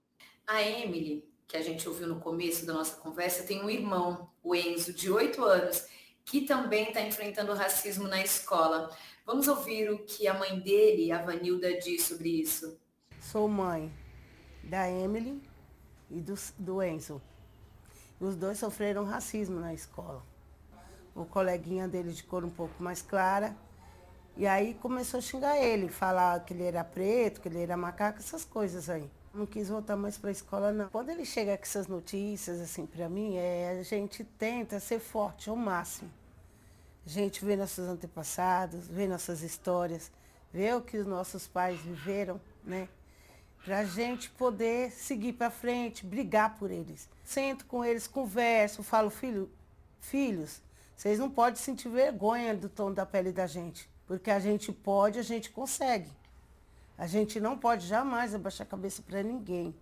A 0.47 0.63
Emily, 0.63 1.25
que 1.49 1.57
a 1.57 1.63
gente 1.63 1.89
ouviu 1.89 2.07
no 2.07 2.21
começo 2.21 2.65
da 2.67 2.73
nossa 2.73 2.97
conversa, 2.97 3.45
tem 3.45 3.63
um 3.63 3.71
irmão, 3.71 4.31
o 4.43 4.55
Enzo, 4.55 4.93
de 4.93 5.11
8 5.11 5.43
anos, 5.45 5.87
que 6.25 6.43
também 6.43 6.89
está 6.89 7.03
enfrentando 7.03 7.55
racismo 7.55 8.09
na 8.09 8.23
escola. 8.23 8.91
Vamos 9.27 9.49
ouvir 9.49 9.91
o 9.91 9.99
que 10.05 10.27
a 10.27 10.35
mãe 10.35 10.59
dele, 10.61 11.13
a 11.13 11.23
Vanilda, 11.23 11.79
diz 11.79 12.05
sobre 12.05 12.41
isso. 12.41 12.79
Sou 13.21 13.49
mãe 13.49 13.93
da 14.63 14.91
Emily 14.91 15.43
e 16.11 16.21
do, 16.21 16.35
do 16.59 16.83
Enzo. 16.83 17.21
Os 18.21 18.37
dois 18.37 18.59
sofreram 18.59 19.05
racismo 19.05 19.61
na 19.61 19.75
escola. 19.75 20.23
O 21.15 21.25
coleguinha 21.25 21.87
dele 21.87 22.13
de 22.13 22.23
cor 22.23 22.45
um 22.45 22.51
pouco 22.51 22.83
mais 22.83 23.03
clara. 23.03 23.57
E 24.37 24.47
aí 24.47 24.75
começou 24.75 25.19
a 25.19 25.23
xingar 25.23 25.59
ele, 25.59 25.89
falar 25.89 26.45
que 26.45 26.53
ele 26.53 26.65
era 26.65 26.83
preto, 26.83 27.41
que 27.41 27.49
ele 27.49 27.63
era 27.63 27.77
macaco, 27.77 28.19
essas 28.19 28.45
coisas 28.45 28.91
aí. 28.91 29.09
Não 29.35 29.47
quis 29.47 29.69
voltar 29.69 29.97
mais 29.97 30.17
para 30.17 30.31
a 30.31 30.33
escola, 30.33 30.73
não. 30.73 30.89
Quando 30.89 31.11
ele 31.11 31.25
chega 31.25 31.57
com 31.57 31.65
essas 31.65 31.89
notícias, 31.89 32.61
assim, 32.61 32.87
para 32.87 33.09
mim, 33.09 33.35
é, 33.37 33.77
a 33.81 33.83
gente 33.83 34.23
tenta 34.23 34.79
ser 34.79 35.01
forte 35.01 35.51
ao 35.51 35.57
máximo. 35.57 36.09
A 37.05 37.09
gente 37.09 37.45
vê 37.45 37.57
nossos 37.57 37.89
antepassados, 37.89 38.87
vê 38.87 39.09
nossas 39.09 39.43
histórias, 39.43 40.11
vê 40.53 40.73
o 40.73 40.81
que 40.81 40.97
os 40.97 41.07
nossos 41.07 41.49
pais 41.49 41.81
viveram, 41.81 42.41
né? 42.63 42.89
Para 43.65 43.81
a 43.81 43.85
gente 43.85 44.31
poder 44.31 44.93
seguir 44.93 45.33
para 45.33 45.51
frente, 45.51 46.07
brigar 46.07 46.57
por 46.57 46.71
eles. 46.71 47.09
Sento 47.25 47.67
com 47.67 47.85
eles, 47.85 48.07
converso, 48.07 48.85
falo, 48.85 49.11
filho, 49.11 49.51
filhos, 50.01 50.63
vocês 50.97 51.19
não 51.19 51.29
podem 51.29 51.61
sentir 51.61 51.89
vergonha 51.89 52.55
do 52.55 52.69
tom 52.69 52.93
da 52.93 53.05
pele 53.05 53.33
da 53.33 53.47
gente. 53.47 53.89
Porque 54.07 54.31
a 54.31 54.39
gente 54.39 54.71
pode, 54.71 55.19
a 55.19 55.23
gente 55.23 55.51
consegue. 55.51 56.09
A 56.97 57.07
gente 57.07 57.41
não 57.41 57.59
pode 57.59 57.87
jamais 57.87 58.35
abaixar 58.35 58.67
a 58.67 58.71
cabeça 58.71 59.03
para 59.03 59.23
ninguém. 59.23 59.75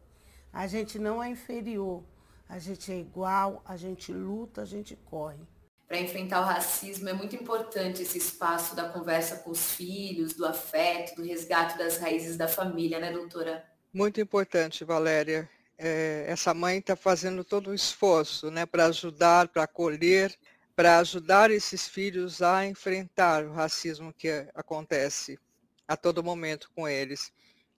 A 0.53 0.67
gente 0.67 0.99
não 0.99 1.23
é 1.23 1.29
inferior. 1.29 2.03
A 2.49 2.59
gente 2.59 2.91
é 2.91 2.99
igual, 2.99 3.63
a 3.65 3.77
gente 3.77 4.13
luta, 4.13 4.63
a 4.63 4.65
gente 4.65 4.97
corre. 4.97 5.41
Para 5.87 6.01
enfrentar 6.01 6.41
o 6.41 6.45
racismo 6.45 7.09
é 7.09 7.13
muito 7.13 7.37
importante 7.37 8.01
esse 8.03 8.17
espaço 8.17 8.75
da 8.75 8.89
conversa 8.89 9.37
com 9.37 9.51
os 9.51 9.73
filhos, 9.73 10.33
do 10.33 10.47
afeto, 10.47 11.17
do 11.17 11.23
resgate 11.23 11.77
das 11.77 11.99
raízes 11.99 12.37
da 12.37 12.49
família, 12.49 12.99
né, 12.99 13.13
doutora? 13.13 13.63
Muito 13.93 14.19
importante, 14.19 14.85
Valéria. 14.85 15.49
É, 15.77 16.25
essa 16.29 16.55
mãe 16.55 16.79
está 16.79 16.97
fazendo 16.97 17.45
todo 17.45 17.71
o 17.71 17.75
esforço 17.75 18.51
né, 18.51 18.65
para 18.65 18.87
ajudar, 18.87 19.49
para 19.49 19.65
acolher, 19.65 20.35
para 20.75 20.99
ajudar 20.99 21.51
esses 21.51 21.87
filhos 21.87 22.41
a 22.41 22.67
enfrentar 22.67 23.45
o 23.45 23.53
racismo 23.53 24.15
que 24.15 24.47
acontece 24.55 25.39
a 25.87 25.97
todo 25.97 26.23
momento 26.23 26.71
com 26.75 26.89
eles. 26.89 27.33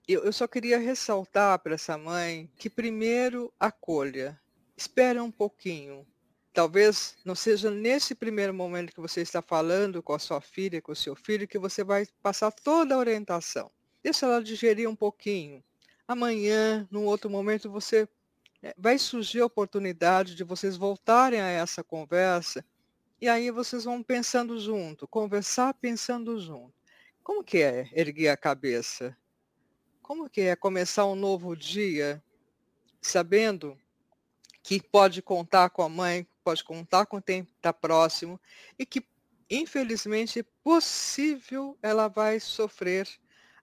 Eu, 0.07 0.31
só 0.31 0.47
queria 0.47 0.77
ressaltar 0.77 1.57
para 1.59 1.73
essa 1.73 1.97
mãe 1.97 2.49
que 2.55 2.69
primeiro 2.69 3.51
acolha, 3.59 4.39
espera 4.77 5.23
um 5.23 5.31
pouquinho. 5.31 6.05
Talvez 6.53 7.17
não 7.25 7.33
seja 7.33 7.71
nesse 7.71 8.13
primeiro 8.13 8.53
momento 8.53 8.93
que 8.93 9.01
você 9.01 9.21
está 9.21 9.41
falando 9.41 10.03
com 10.03 10.13
a 10.13 10.19
sua 10.19 10.39
filha, 10.39 10.81
com 10.81 10.91
o 10.91 10.95
seu 10.95 11.15
filho, 11.15 11.47
que 11.47 11.57
você 11.57 11.83
vai 11.83 12.07
passar 12.21 12.51
toda 12.51 12.93
a 12.93 12.97
orientação. 12.99 13.71
Deixa 14.03 14.27
ela 14.27 14.43
digerir 14.43 14.87
um 14.87 14.95
pouquinho. 14.95 15.63
Amanhã, 16.07 16.87
num 16.91 17.05
outro 17.05 17.29
momento, 17.29 17.71
você 17.71 18.07
eh, 18.61 18.75
vai 18.77 18.99
surgir 18.99 19.41
a 19.41 19.47
oportunidade 19.47 20.35
de 20.35 20.43
vocês 20.43 20.77
voltarem 20.77 21.41
a 21.41 21.47
essa 21.47 21.83
conversa 21.83 22.63
e 23.19 23.27
aí 23.27 23.49
vocês 23.49 23.85
vão 23.85 24.03
pensando 24.03 24.59
junto, 24.59 25.07
conversar 25.07 25.73
pensando 25.73 26.39
junto. 26.39 26.74
Como 27.25 27.43
que 27.43 27.57
é 27.57 27.89
erguer 27.91 28.29
a 28.29 28.37
cabeça? 28.37 29.17
Como 29.99 30.29
que 30.29 30.41
é 30.41 30.55
começar 30.55 31.07
um 31.07 31.15
novo 31.15 31.55
dia 31.55 32.23
sabendo 33.01 33.75
que 34.61 34.79
pode 34.79 35.23
contar 35.23 35.71
com 35.71 35.81
a 35.81 35.89
mãe, 35.89 36.27
pode 36.43 36.63
contar 36.63 37.07
com 37.07 37.19
quem 37.19 37.39
está 37.39 37.73
próximo 37.73 38.39
e 38.77 38.85
que, 38.85 39.03
infelizmente, 39.49 40.41
é 40.41 40.45
possível 40.63 41.75
ela 41.81 42.07
vai 42.07 42.39
sofrer 42.39 43.09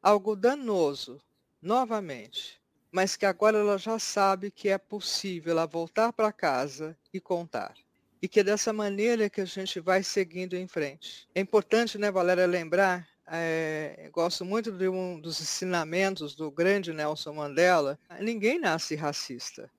algo 0.02 0.34
danoso 0.34 1.22
novamente, 1.62 2.60
mas 2.90 3.14
que 3.14 3.24
agora 3.24 3.58
ela 3.58 3.78
já 3.78 3.96
sabe 3.96 4.50
que 4.50 4.70
é 4.70 4.76
possível 4.76 5.52
ela 5.52 5.66
voltar 5.66 6.12
para 6.12 6.32
casa 6.32 6.98
e 7.14 7.20
contar 7.20 7.74
e 8.20 8.26
que 8.26 8.40
é 8.40 8.44
dessa 8.44 8.72
maneira 8.72 9.30
que 9.30 9.40
a 9.40 9.44
gente 9.44 9.78
vai 9.78 10.02
seguindo 10.02 10.56
em 10.56 10.66
frente. 10.66 11.28
É 11.32 11.40
importante, 11.40 11.98
né, 11.98 12.10
Valéria, 12.10 12.46
lembrar 12.46 13.11
é, 13.34 14.10
gosto 14.12 14.44
muito 14.44 14.70
de 14.70 14.88
um 14.88 15.18
dos 15.18 15.40
ensinamentos 15.40 16.34
do 16.34 16.50
grande 16.50 16.92
Nelson 16.92 17.32
Mandela, 17.32 17.98
ninguém 18.20 18.58
nasce 18.58 18.94
racista. 18.94 19.70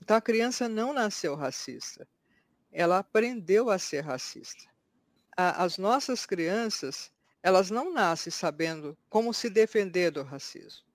Então 0.00 0.16
a 0.16 0.20
criança 0.20 0.68
não 0.68 0.92
nasceu 0.92 1.34
racista, 1.34 2.06
ela 2.70 2.98
aprendeu 2.98 3.68
a 3.68 3.78
ser 3.78 4.02
racista. 4.02 4.64
A, 5.36 5.64
as 5.64 5.76
nossas 5.76 6.24
crianças, 6.24 7.10
elas 7.42 7.68
não 7.68 7.92
nascem 7.92 8.30
sabendo 8.30 8.96
como 9.10 9.34
se 9.34 9.50
defender 9.50 10.12
do 10.12 10.22
racismo, 10.22 10.86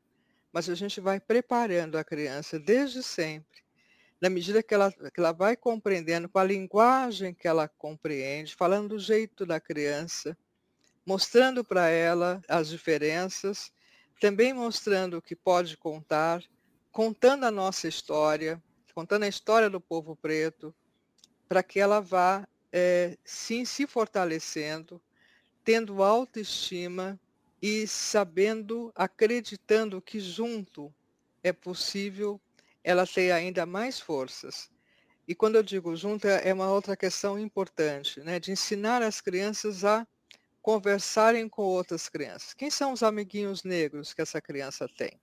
mas 0.53 0.69
a 0.69 0.75
gente 0.75 1.01
vai 1.01 1.19
preparando 1.19 1.97
a 1.97 2.03
criança 2.03 2.57
desde 2.57 3.03
sempre 3.03 3.61
na 4.21 4.29
medida 4.29 4.63
que 4.63 4.73
ela, 4.73 4.89
que 4.89 5.19
ela 5.19 5.33
vai 5.33 5.57
compreendendo 5.57 6.29
com 6.29 6.39
a 6.39 6.45
linguagem 6.45 7.33
que 7.33 7.45
ela 7.45 7.67
compreende, 7.67 8.55
falando 8.55 8.95
do 8.95 8.99
jeito 8.99 9.45
da 9.45 9.59
criança, 9.59 10.37
mostrando 11.05 11.63
para 11.63 11.89
ela 11.89 12.41
as 12.47 12.69
diferenças, 12.69 13.71
também 14.19 14.53
mostrando 14.53 15.17
o 15.17 15.21
que 15.21 15.35
pode 15.35 15.75
contar, 15.77 16.41
contando 16.91 17.45
a 17.45 17.51
nossa 17.51 17.87
história, 17.87 18.61
contando 18.93 19.23
a 19.23 19.27
história 19.27 19.69
do 19.69 19.81
povo 19.81 20.15
preto, 20.15 20.73
para 21.47 21.63
que 21.63 21.79
ela 21.79 21.99
vá, 21.99 22.47
é, 22.71 23.17
sim, 23.25 23.65
se 23.65 23.85
fortalecendo, 23.85 25.01
tendo 25.63 26.03
autoestima 26.03 27.19
e 27.61 27.87
sabendo, 27.87 28.91
acreditando 28.95 30.01
que 30.01 30.19
junto 30.19 30.93
é 31.43 31.51
possível 31.51 32.39
ela 32.83 33.07
tem 33.07 33.31
ainda 33.31 33.65
mais 33.65 33.99
forças. 33.99 34.69
E 35.27 35.33
quando 35.33 35.55
eu 35.55 35.63
digo 35.63 35.95
junto, 35.95 36.27
é, 36.27 36.49
é 36.49 36.53
uma 36.53 36.69
outra 36.69 36.97
questão 36.97 37.39
importante, 37.39 38.19
né? 38.19 38.39
de 38.39 38.51
ensinar 38.51 39.01
as 39.01 39.21
crianças 39.21 39.85
a 39.85 40.05
conversarem 40.63 41.49
com 41.49 41.61
outras 41.61 42.07
crianças. 42.07 42.53
Quem 42.53 42.71
são 42.71 42.93
os 42.93 43.03
amiguinhos 43.03 43.65
negros 43.65 44.13
que 44.13 44.21
essa 44.21 44.41
criança 44.41 44.87
tem? 44.97 45.19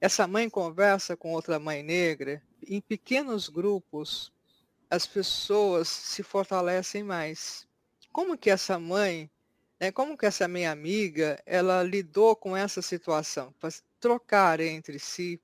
Essa 0.00 0.24
mãe 0.28 0.48
conversa 0.48 1.16
com 1.16 1.32
outra 1.32 1.58
mãe 1.58 1.82
negra. 1.82 2.40
Em 2.64 2.80
pequenos 2.80 3.48
grupos, 3.48 4.32
as 4.88 5.04
pessoas 5.04 5.88
se 5.88 6.22
fortalecem 6.22 7.02
mais. 7.02 7.66
Como 8.12 8.38
que 8.38 8.48
essa 8.48 8.78
mãe, 8.78 9.28
né, 9.80 9.90
como 9.90 10.16
que 10.16 10.26
essa 10.26 10.46
minha 10.46 10.70
amiga, 10.70 11.42
ela 11.44 11.82
lidou 11.82 12.36
com 12.36 12.56
essa 12.56 12.80
situação? 12.80 13.52
Trocar 13.98 14.60
entre 14.60 15.00
si 15.00 15.40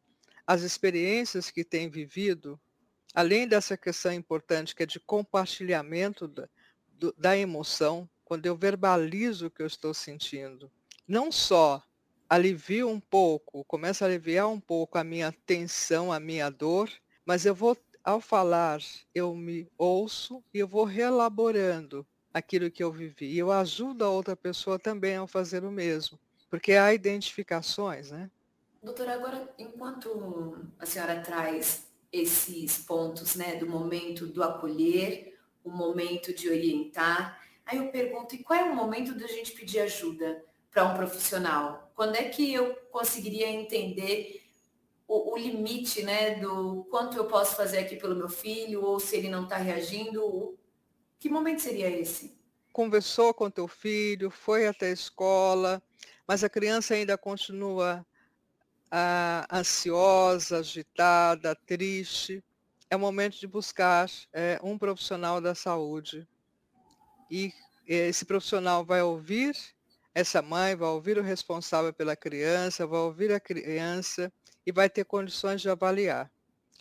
as 0.47 0.63
experiências 0.63 1.51
que 1.51 1.65
tem 1.65 1.91
vivido, 1.91 2.59
além 3.13 3.49
dessa 3.49 3.77
questão 3.77 4.13
importante 4.13 4.77
que 4.77 4.85
é 4.85 4.87
de 4.87 5.01
compartilhamento 5.01 6.29
da, 6.29 6.49
do, 6.93 7.13
da 7.19 7.37
emoção, 7.37 8.09
quando 8.25 8.47
eu 8.47 8.57
verbalizo 8.57 9.47
o 9.47 9.51
que 9.51 9.63
eu 9.63 9.67
estou 9.67 9.93
sentindo, 9.93 10.71
não 11.07 11.31
só 11.31 11.83
alivio 12.29 12.89
um 12.89 12.99
pouco, 12.99 13.65
começa 13.65 14.05
a 14.05 14.09
aliviar 14.09 14.49
um 14.49 14.61
pouco 14.61 14.99
a 14.99 15.05
minha 15.05 15.33
tensão, 15.47 16.13
a 16.13 16.19
minha 16.19 16.51
dor, 16.51 16.91
mas 17.25 17.47
eu 17.47 17.55
vou, 17.55 17.77
ao 18.03 18.21
falar, 18.21 18.81
eu 19.15 19.35
me 19.35 19.69
ouço 19.79 20.43
e 20.53 20.59
eu 20.59 20.67
vou 20.67 20.85
reelaborando 20.85 22.07
aquilo 22.33 22.71
que 22.71 22.83
eu 22.83 22.91
vivi. 22.91 23.27
E 23.27 23.39
eu 23.39 23.53
ajudo 23.53 24.05
a 24.05 24.11
outra 24.11 24.35
pessoa 24.35 24.79
também 24.79 25.17
a 25.17 25.27
fazer 25.27 25.65
o 25.65 25.71
mesmo, 25.71 26.19
porque 26.51 26.73
há 26.73 26.93
identificações, 26.93 28.11
né? 28.11 28.31
Doutora, 28.83 29.15
agora, 29.15 29.55
enquanto 29.59 30.59
a 30.79 30.85
senhora 30.85 31.21
traz 31.23 31.87
esses 32.13 32.79
pontos, 32.79 33.35
né, 33.35 33.57
do 33.57 33.67
momento 33.67 34.27
do 34.27 34.43
acolher, 34.43 35.39
o 35.65 35.71
momento 35.71 36.35
de 36.35 36.49
orientar, 36.49 37.41
aí 37.67 37.79
eu 37.79 37.91
pergunto, 37.91 38.35
e 38.35 38.43
qual 38.43 38.59
é 38.59 38.65
o 38.65 38.75
momento 38.75 39.15
da 39.15 39.27
gente 39.27 39.53
pedir 39.53 39.81
ajuda 39.81 40.45
para 40.71 40.85
um 40.85 40.95
profissional? 40.95 41.91
Quando 41.95 42.17
é 42.17 42.25
que 42.25 42.53
eu 42.53 42.75
conseguiria 42.91 43.49
entender 43.49 44.43
o, 45.07 45.33
o, 45.33 45.37
limite, 45.37 46.03
né, 46.03 46.37
do 46.37 46.85
quanto 46.91 47.17
eu 47.17 47.27
posso 47.27 47.57
fazer 47.57 47.79
aqui 47.79 47.97
pelo 47.97 48.17
meu 48.17 48.29
filho, 48.29 48.83
ou 48.83 48.99
se 48.99 49.17
ele 49.17 49.29
não 49.29 49.45
está 49.45 49.57
reagindo? 49.57 50.59
Que 51.19 51.29
momento 51.29 51.61
seria 51.61 51.89
esse? 51.89 52.39
Conversou 52.73 53.33
com 53.33 53.51
teu 53.51 53.69
filho, 53.69 54.31
foi 54.31 54.67
até 54.67 54.87
a 54.87 54.93
escola, 54.93 55.83
mas 56.27 56.43
a 56.43 56.49
criança 56.49 56.95
ainda 56.95 57.17
continua 57.17 58.05
ah, 58.91 59.47
ansiosa, 59.53 60.59
agitada, 60.59 61.55
triste, 61.67 62.43
é 62.91 62.97
o 62.97 63.01
momento 63.01 63.39
de 63.39 63.47
buscar 63.47 64.09
é, 64.33 64.59
um 64.63 64.79
profissional 64.79 65.41
da 65.41 65.55
saúde. 65.55 66.27
E 67.31 67.53
esse 67.87 68.25
profissional 68.25 68.85
vai 68.85 69.03
ouvir 69.03 69.57
essa 70.15 70.41
mãe, 70.41 70.77
vai 70.77 70.89
ouvir 70.89 71.19
o 71.19 71.23
responsável 71.23 71.93
pela 71.93 72.15
criança, 72.15 72.87
vai 72.87 73.01
ouvir 73.01 73.33
a 73.33 73.41
criança 73.41 74.33
e 74.65 74.71
vai 74.71 74.89
ter 74.89 75.05
condições 75.05 75.61
de 75.61 75.69
avaliar. 75.69 76.31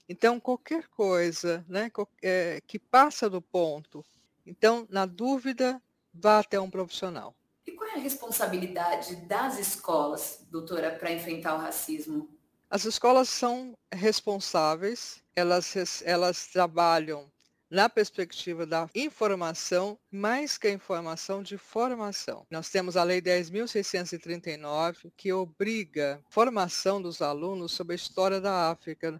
Então, 0.07 0.39
qualquer 0.39 0.87
coisa 0.89 1.65
né, 1.67 1.89
é, 2.21 2.61
que 2.67 2.77
passa 2.77 3.29
do 3.29 3.41
ponto, 3.41 4.03
então, 4.45 4.85
na 4.89 5.05
dúvida, 5.05 5.81
vá 6.13 6.39
até 6.39 6.59
um 6.59 6.69
profissional. 6.69 7.35
E 7.65 7.71
qual 7.71 7.89
é 7.89 7.93
a 7.93 7.99
responsabilidade 7.99 9.15
das 9.15 9.57
escolas, 9.57 10.45
doutora, 10.51 10.91
para 10.91 11.11
enfrentar 11.11 11.55
o 11.55 11.59
racismo? 11.59 12.29
As 12.69 12.85
escolas 12.85 13.29
são 13.29 13.77
responsáveis, 13.91 15.23
elas, 15.35 16.03
elas 16.03 16.47
trabalham 16.47 17.31
na 17.73 17.89
perspectiva 17.89 18.67
da 18.67 18.87
informação, 18.93 19.97
mais 20.11 20.59
que 20.59 20.67
a 20.67 20.71
informação 20.71 21.41
de 21.41 21.57
formação. 21.57 22.45
Nós 22.51 22.69
temos 22.69 22.95
a 22.95 23.03
Lei 23.03 23.19
10.639, 23.19 25.11
que 25.17 25.33
obriga 25.33 26.21
a 26.23 26.31
formação 26.31 27.01
dos 27.01 27.19
alunos 27.19 27.71
sobre 27.71 27.93
a 27.93 27.95
história 27.95 28.39
da 28.39 28.69
África, 28.69 29.19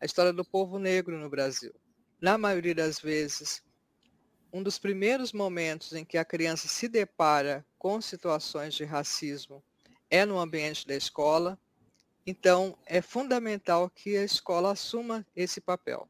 a 0.00 0.06
história 0.06 0.32
do 0.32 0.42
povo 0.42 0.78
negro 0.78 1.18
no 1.18 1.28
Brasil. 1.28 1.74
Na 2.18 2.38
maioria 2.38 2.74
das 2.74 2.98
vezes, 2.98 3.62
um 4.50 4.62
dos 4.62 4.78
primeiros 4.78 5.34
momentos 5.34 5.92
em 5.92 6.02
que 6.02 6.16
a 6.16 6.24
criança 6.24 6.68
se 6.68 6.88
depara 6.88 7.62
com 7.78 8.00
situações 8.00 8.72
de 8.72 8.84
racismo 8.84 9.62
é 10.08 10.24
no 10.24 10.38
ambiente 10.38 10.86
da 10.86 10.94
escola. 10.94 11.60
Então, 12.26 12.78
é 12.86 13.02
fundamental 13.02 13.90
que 13.90 14.16
a 14.16 14.24
escola 14.24 14.72
assuma 14.72 15.26
esse 15.36 15.60
papel. 15.60 16.08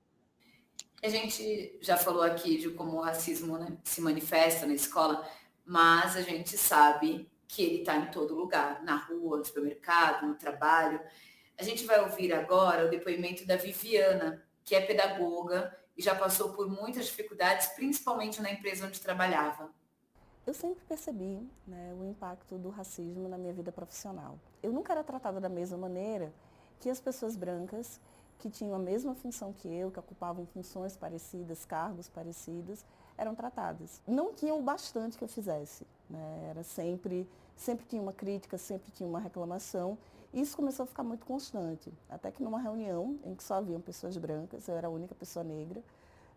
A 1.03 1.09
gente 1.09 1.79
já 1.81 1.97
falou 1.97 2.23
aqui 2.23 2.59
de 2.59 2.71
como 2.71 2.97
o 2.97 3.01
racismo 3.01 3.59
né, 3.59 3.77
se 3.85 4.01
manifesta 4.01 4.67
na 4.67 4.75
escola, 4.75 5.29
mas 5.65 6.17
a 6.17 6.23
gente 6.23 6.57
sabe 6.57 7.31
que 7.47 7.63
ele 7.63 7.79
está 7.81 7.97
em 7.97 8.11
todo 8.11 8.35
lugar, 8.35 8.83
na 8.83 8.97
rua, 8.97 9.39
no 9.39 9.45
supermercado, 9.45 10.27
no 10.27 10.35
trabalho. 10.35 11.01
A 11.59 11.63
gente 11.63 11.85
vai 11.85 12.01
ouvir 12.01 12.33
agora 12.33 12.87
o 12.87 12.91
depoimento 12.91 13.47
da 13.47 13.57
Viviana, 13.57 14.43
que 14.65 14.75
é 14.75 14.81
pedagoga 14.81 15.77
e 15.97 16.03
já 16.03 16.15
passou 16.15 16.53
por 16.53 16.69
muitas 16.69 17.07
dificuldades, 17.07 17.69
principalmente 17.69 18.43
na 18.43 18.51
empresa 18.51 18.87
onde 18.87 19.01
trabalhava. 19.01 19.71
Eu 20.47 20.55
sempre 20.55 20.85
percebi 20.85 21.49
né, 21.67 21.93
o 21.99 22.05
impacto 22.05 22.57
do 22.57 22.69
racismo 22.71 23.29
na 23.29 23.39
minha 23.39 23.53
vida 23.53 23.73
profissional. 23.73 24.39
Eu 24.63 24.73
nunca 24.73 24.93
era 24.93 25.03
tratada 25.03 25.41
da 25.41 25.49
mesma 25.49 25.77
maneira 25.77 26.33
que 26.79 26.91
as 26.91 27.01
pessoas 27.01 27.37
brancas 27.37 28.01
que 28.39 28.51
tinham 28.51 28.75
a 28.75 28.79
mesma 28.79 29.15
função 29.15 29.53
que 29.53 29.69
eu, 29.69 29.91
que 29.91 29.99
ocupavam 29.99 30.47
funções 30.47 30.97
parecidas, 30.97 31.65
cargos 31.65 32.09
parecidos, 32.09 32.85
eram 33.17 33.35
tratadas. 33.35 34.01
Não 34.07 34.33
tinham 34.33 34.59
o 34.59 34.63
bastante 34.63 35.17
que 35.17 35.25
eu 35.25 35.29
fizesse. 35.29 35.87
Né? 36.09 36.49
Era 36.51 36.63
sempre, 36.63 37.29
sempre 37.57 37.87
tinha 37.87 38.01
uma 38.01 38.13
crítica, 38.13 38.59
sempre 38.59 38.91
tinha 38.93 39.09
uma 39.09 39.19
reclamação. 39.19 39.97
E 40.33 40.41
isso 40.41 40.57
começou 40.57 40.85
a 40.85 40.87
ficar 40.87 41.03
muito 41.03 41.25
constante. 41.25 41.93
Até 42.09 42.31
que 42.31 42.43
numa 42.43 42.61
reunião 42.61 43.19
em 43.25 43.35
que 43.35 43.43
só 43.43 43.55
haviam 43.55 43.81
pessoas 43.81 44.17
brancas, 44.17 44.69
eu 44.69 44.77
era 44.77 44.89
a 44.89 44.91
única 44.91 45.15
pessoa 45.15 45.43
negra, 45.43 45.83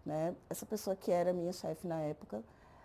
né? 0.05 0.33
essa 0.49 0.65
pessoa 0.65 0.95
que 0.95 1.11
era 1.11 1.33
minha 1.33 1.51
chefe 1.51 1.85
na 1.85 1.99
época, 1.99 2.41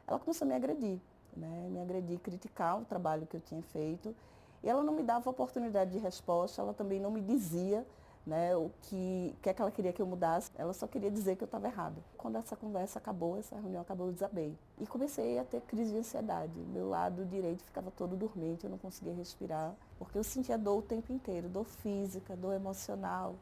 ela 0.07 0.19
começou 0.19 0.45
a 0.45 0.49
me 0.49 0.55
agredir. 0.55 0.99
Né? 1.37 1.69
Me 1.71 1.81
agredir, 1.81 2.19
criticar 2.19 2.81
o 2.81 2.85
trabalho 2.85 3.27
que 3.27 3.37
eu 3.37 3.41
tinha 3.41 3.63
feito. 3.63 4.15
E 4.63 4.69
ela 4.69 4.83
não 4.83 4.95
me 4.95 5.03
dava 5.03 5.31
oportunidade 5.31 5.93
de 5.93 5.99
resposta, 5.99 6.61
ela 6.61 6.73
também 6.73 6.99
não 6.99 7.11
me 7.11 7.21
dizia 7.21 7.87
né, 8.27 8.57
o 8.57 8.71
que, 8.83 9.35
que 9.43 9.51
é 9.51 9.55
que 9.55 9.61
ela 9.61 9.71
queria 9.71 9.93
que 9.93 10.01
eu 10.01 10.07
mudasse, 10.07 10.51
ela 10.57 10.73
só 10.73 10.87
queria 10.87 11.11
dizer 11.11 11.37
que 11.37 11.43
eu 11.43 11.47
estava 11.47 11.67
errada. 11.67 12.03
Quando 12.17 12.37
essa 12.37 12.57
conversa 12.57 12.99
acabou, 12.99 13.39
essa 13.39 13.55
reunião 13.57 13.83
acabou, 13.83 14.07
eu 14.07 14.13
desabei. 14.13 14.57
E 14.79 14.87
comecei 14.87 15.39
a 15.39 15.45
ter 15.45 15.61
crise 15.63 15.93
de 15.93 15.99
ansiedade. 15.99 16.59
Meu 16.73 16.89
lado 16.89 17.25
direito 17.27 17.63
ficava 17.63 17.91
todo 17.91 18.17
dormente, 18.17 18.65
eu 18.65 18.71
não 18.71 18.79
conseguia 18.79 19.13
respirar, 19.15 19.75
porque 19.99 20.17
eu 20.17 20.25
sentia 20.25 20.57
dor 20.57 20.79
o 20.79 20.83
tempo 20.83 21.13
inteiro, 21.13 21.49
dor 21.49 21.67
física, 21.67 22.35
dor 22.35 22.55
emocional. 22.55 23.35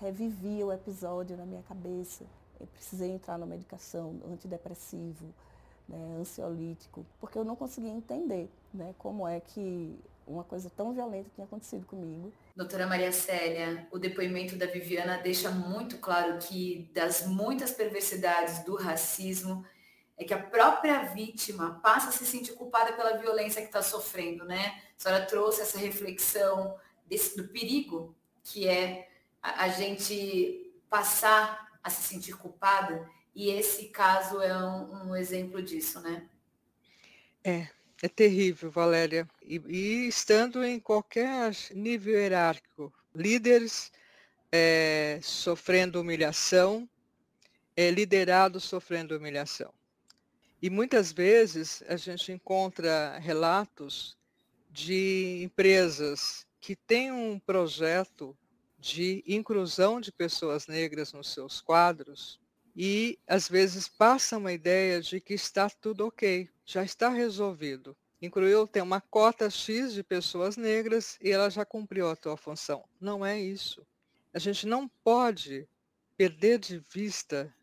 Revivia 0.00 0.66
o 0.66 0.72
episódio 0.72 1.36
na 1.36 1.44
minha 1.44 1.62
cabeça. 1.62 2.24
Eu 2.58 2.66
precisei 2.68 3.10
entrar 3.10 3.36
na 3.38 3.44
medicação 3.44 4.18
antidepressivo, 4.32 5.26
né, 5.86 6.16
ansiolítico, 6.18 7.04
porque 7.20 7.38
eu 7.38 7.44
não 7.44 7.54
conseguia 7.54 7.90
entender 7.90 8.50
né, 8.72 8.94
como 8.98 9.28
é 9.28 9.40
que 9.40 9.98
uma 10.26 10.44
coisa 10.44 10.70
tão 10.70 10.92
violenta 10.92 11.30
tinha 11.34 11.46
acontecido 11.46 11.86
comigo. 11.86 12.32
Doutora 12.54 12.86
Maria 12.86 13.12
Célia, 13.12 13.86
o 13.90 13.98
depoimento 13.98 14.56
da 14.56 14.66
Viviana 14.66 15.18
deixa 15.18 15.50
muito 15.50 15.98
claro 15.98 16.38
que 16.38 16.90
das 16.92 17.26
muitas 17.26 17.70
perversidades 17.70 18.64
do 18.64 18.76
racismo, 18.76 19.64
é 20.18 20.24
que 20.24 20.32
a 20.32 20.42
própria 20.42 21.02
vítima 21.04 21.78
passa 21.82 22.08
a 22.08 22.12
se 22.12 22.24
sentir 22.24 22.52
culpada 22.52 22.94
pela 22.94 23.18
violência 23.18 23.60
que 23.60 23.68
está 23.68 23.82
sofrendo, 23.82 24.44
né? 24.44 24.82
A 24.98 25.02
senhora 25.02 25.26
trouxe 25.26 25.60
essa 25.60 25.78
reflexão 25.78 26.76
desse, 27.06 27.36
do 27.36 27.48
perigo 27.48 28.16
que 28.42 28.66
é 28.66 29.08
a, 29.42 29.64
a, 29.64 29.68
gente 29.68 30.72
passar 30.88 31.78
a 31.82 31.90
se 31.90 32.02
sentir 32.02 32.34
culpada, 32.36 33.08
e 33.34 33.50
esse 33.50 33.88
caso 33.88 34.40
é 34.40 34.56
um, 34.56 35.10
um 35.10 35.16
exemplo 35.16 35.60
disso, 35.60 36.00
né? 36.00 36.26
É, 37.44 37.68
é 38.02 38.08
terrível, 38.08 38.70
Valéria. 38.70 39.28
E, 39.42 39.60
e 39.66 40.08
estando 40.08 40.64
em 40.64 40.78
qualquer 40.78 41.54
nível 41.74 42.14
hierárquico, 42.14 42.92
líderes 43.14 43.90
é, 44.52 45.18
sofrendo 45.22 46.00
humilhação, 46.00 46.88
é, 47.76 47.90
liderados 47.90 48.64
sofrendo 48.64 49.16
humilhação. 49.16 49.72
E 50.60 50.70
muitas 50.70 51.12
vezes 51.12 51.82
a 51.86 51.96
gente 51.96 52.32
encontra 52.32 53.18
relatos 53.18 54.16
de 54.70 55.42
empresas 55.42 56.46
que 56.60 56.74
têm 56.74 57.12
um 57.12 57.38
projeto 57.38 58.36
de 58.78 59.22
inclusão 59.26 60.00
de 60.00 60.12
pessoas 60.12 60.66
negras 60.66 61.12
nos 61.12 61.32
seus 61.32 61.60
quadros 61.60 62.38
e 62.76 63.18
às 63.26 63.48
vezes 63.48 63.88
passa 63.88 64.36
uma 64.36 64.52
ideia 64.52 65.00
de 65.00 65.18
que 65.18 65.32
está 65.32 65.70
tudo 65.70 66.06
ok, 66.06 66.48
já 66.64 66.84
está 66.84 67.08
resolvido. 67.08 67.96
Incluiu 68.20 68.66
tem 68.66 68.82
uma 68.82 69.00
cota 69.00 69.48
X 69.48 69.94
de 69.94 70.02
pessoas 70.02 70.56
negras 70.56 71.18
e 71.22 71.30
ela 71.30 71.48
já 71.48 71.64
cumpriu 71.64 72.10
a 72.10 72.16
sua 72.16 72.36
função. 72.36 72.84
Não 73.00 73.24
é 73.24 73.40
isso. 73.40 73.86
A 74.34 74.38
gente 74.38 74.66
não 74.66 74.86
pode 75.02 75.66
perder 76.16 76.58
de 76.58 76.78
vista 76.92 77.54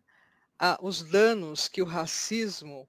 os 0.81 1.03
danos 1.03 1.67
que 1.67 1.81
o 1.81 1.85
racismo 1.85 2.87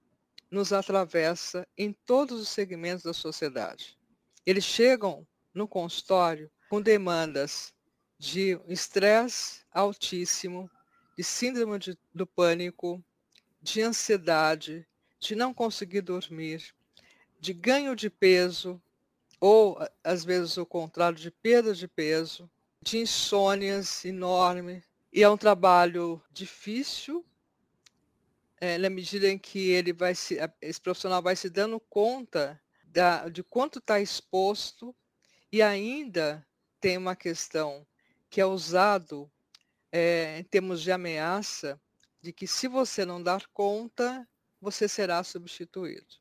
nos 0.50 0.72
atravessa 0.72 1.66
em 1.76 1.92
todos 1.92 2.40
os 2.40 2.48
segmentos 2.48 3.02
da 3.02 3.12
sociedade. 3.12 3.98
Eles 4.46 4.64
chegam 4.64 5.26
no 5.52 5.66
consultório 5.66 6.50
com 6.70 6.80
demandas 6.80 7.74
de 8.18 8.58
estresse 8.68 9.62
altíssimo, 9.72 10.70
de 11.16 11.22
síndrome 11.22 11.78
de, 11.78 11.98
do 12.14 12.26
pânico, 12.26 13.02
de 13.62 13.80
ansiedade, 13.82 14.86
de 15.18 15.34
não 15.34 15.54
conseguir 15.54 16.02
dormir, 16.02 16.74
de 17.40 17.52
ganho 17.52 17.94
de 17.94 18.10
peso, 18.10 18.80
ou 19.40 19.78
às 20.02 20.24
vezes 20.24 20.56
o 20.56 20.66
contrário, 20.66 21.18
de 21.18 21.30
perda 21.30 21.74
de 21.74 21.86
peso, 21.86 22.50
de 22.82 22.98
insônias 22.98 24.04
enorme. 24.04 24.82
E 25.12 25.22
é 25.22 25.28
um 25.28 25.36
trabalho 25.36 26.22
difícil, 26.30 27.24
é, 28.60 28.78
na 28.78 28.90
medida 28.90 29.28
em 29.28 29.38
que 29.38 29.70
ele 29.70 29.92
vai 29.92 30.14
se, 30.14 30.38
esse 30.60 30.80
profissional 30.80 31.22
vai 31.22 31.36
se 31.36 31.50
dando 31.50 31.78
conta 31.78 32.60
da, 32.84 33.28
de 33.28 33.42
quanto 33.42 33.78
está 33.78 34.00
exposto 34.00 34.94
e 35.52 35.60
ainda 35.60 36.46
tem 36.80 36.96
uma 36.96 37.14
questão 37.16 37.86
que 38.30 38.40
é 38.40 38.46
usado 38.46 39.30
é, 39.94 40.40
em 40.40 40.42
termos 40.42 40.82
de 40.82 40.90
ameaça, 40.90 41.80
de 42.20 42.32
que 42.32 42.46
se 42.46 42.66
você 42.66 43.04
não 43.04 43.22
dar 43.22 43.46
conta, 43.52 44.26
você 44.60 44.88
será 44.88 45.22
substituído. 45.22 46.14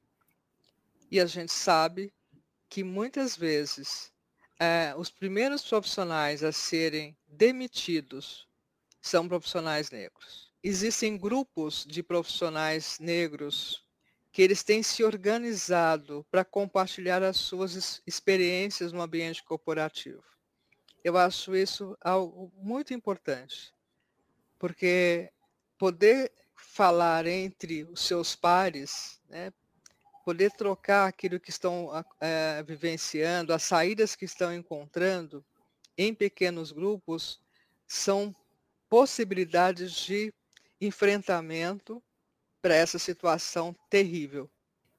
E 1.10 1.20
a 1.20 1.26
gente 1.26 1.52
sabe 1.52 2.14
que 2.70 2.84
muitas 2.84 3.36
vezes 3.36 4.14
é, 4.60 4.94
os 4.96 5.10
primeiros 5.10 5.64
profissionais 5.68 6.44
a 6.44 6.52
serem 6.52 7.18
demitidos 7.28 8.48
são 9.02 9.28
profissionais 9.28 9.90
negros 9.90 10.54
existem 10.64 11.18
grupos 11.18 11.86
de 11.86 12.02
profissionais 12.02 12.98
negros 13.00 13.84
que 14.32 14.42
eles 14.42 14.64
têm 14.64 14.82
se 14.82 15.04
organizado 15.04 16.26
para 16.32 16.46
compartilhar 16.46 17.22
as 17.22 17.38
suas 17.38 18.02
experiências 18.08 18.92
no 18.92 19.02
ambiente 19.02 19.44
corporativo. 19.44 20.24
Eu 21.04 21.18
acho 21.18 21.56
isso 21.56 21.98
algo 22.02 22.52
muito 22.56 22.94
importante, 22.94 23.74
porque 24.58 25.30
poder 25.78 26.32
falar 26.56 27.28
entre 27.28 27.84
os 27.84 28.02
seus 28.02 28.36
pares, 28.36 29.20
né, 29.28 29.52
poder 30.24 30.52
trocar 30.52 31.08
aquilo 31.08 31.40
que 31.40 31.50
estão 31.50 31.90
é, 32.22 32.64
vivenciando, 32.64 33.54
as 33.54 33.64
saídas 33.64 34.16
que 34.16 34.24
estão 34.24 34.54
encontrando 34.54 35.46
em 35.98 36.14
pequenos 36.14 36.72
grupos, 36.72 37.40
são 37.86 38.34
possibilidades 38.90 39.92
de 39.92 40.34
enfrentamento 40.80 42.02
para 42.62 42.76
essa 42.76 42.98
situação 42.98 43.76
terrível. 43.90 44.50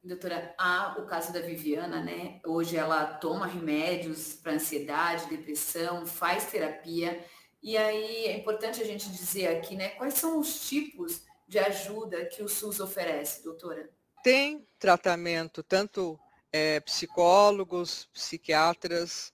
Doutora, 0.05 0.55
há 0.59 0.97
o 0.99 1.07
caso 1.07 1.33
da 1.33 1.41
Viviana, 1.41 2.03
né? 2.03 2.39
Hoje 2.45 2.77
ela 2.77 3.07
toma 3.07 3.47
remédios 3.47 4.35
para 4.35 4.53
ansiedade, 4.53 5.31
depressão, 5.31 6.05
faz 6.05 6.51
terapia. 6.51 7.25
E 7.63 7.75
aí 7.79 8.27
é 8.27 8.37
importante 8.37 8.83
a 8.83 8.85
gente 8.85 9.11
dizer 9.11 9.47
aqui, 9.47 9.75
né? 9.75 9.89
Quais 9.91 10.13
são 10.13 10.39
os 10.39 10.69
tipos 10.69 11.23
de 11.49 11.59
ajuda 11.59 12.27
que 12.27 12.43
o 12.43 12.49
SUS 12.49 12.81
oferece, 12.81 13.43
doutora? 13.43 13.89
Tem 14.23 14.69
tratamento, 14.79 15.63
tanto 15.63 16.21
é, 16.53 16.81
psicólogos, 16.81 18.05
psiquiatras, 18.13 19.33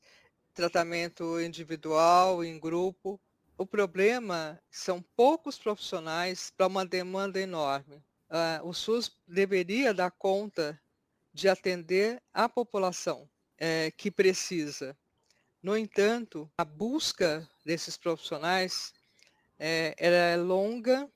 tratamento 0.55 1.41
individual, 1.41 2.45
em 2.45 2.61
grupo, 2.61 3.21
o 3.59 3.67
problema 3.67 4.59
são 4.71 5.03
poucos 5.17 5.59
profissionais 5.59 6.53
para 6.57 6.69
uma 6.69 6.87
demanda 6.87 7.41
enorme. 7.41 8.01
Uh, 8.31 8.69
o 8.69 8.73
SUS 8.73 9.11
deveria 9.27 9.93
dar 9.93 10.11
conta 10.13 10.81
de 11.33 11.49
atender 11.49 12.23
a 12.33 12.49
população 12.49 13.29
é, 13.59 13.91
que 13.91 14.11
precisa. 14.11 14.97
No 15.63 15.77
entanto, 15.77 16.51
a 16.57 16.65
busca 16.65 17.49
desses 17.65 17.97
profissionais 17.97 18.93
é, 19.59 19.95
é 19.99 20.37
longa, 20.37 21.11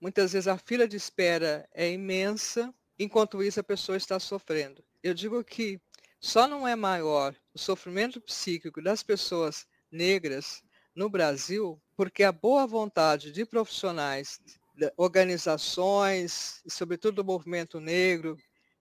muitas 0.00 0.32
vezes 0.32 0.46
a 0.46 0.56
fila 0.56 0.86
de 0.86 0.96
espera 0.96 1.68
é 1.72 1.90
imensa, 1.90 2.72
enquanto 2.98 3.42
isso 3.42 3.58
a 3.58 3.64
pessoa 3.64 3.96
está 3.96 4.20
sofrendo. 4.20 4.84
Eu 5.02 5.12
digo 5.12 5.42
que 5.42 5.80
só 6.20 6.46
não 6.46 6.66
é 6.66 6.76
maior 6.76 7.34
o 7.52 7.58
sofrimento 7.58 8.20
psíquico 8.20 8.80
das 8.80 9.02
pessoas 9.02 9.66
negras 9.90 10.62
no 10.94 11.10
Brasil, 11.10 11.82
porque 11.96 12.22
a 12.22 12.32
boa 12.32 12.66
vontade 12.66 13.32
de 13.32 13.44
profissionais, 13.44 14.40
organizações, 14.96 16.60
e 16.64 16.70
sobretudo 16.70 17.16
do 17.16 17.24
movimento 17.24 17.80
negro, 17.80 18.36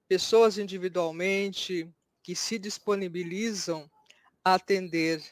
pessoas 0.08 0.58
individualmente 0.58 1.89
que 2.21 2.36
se 2.36 2.58
disponibilizam 2.58 3.89
a 4.43 4.56
atender 4.56 5.23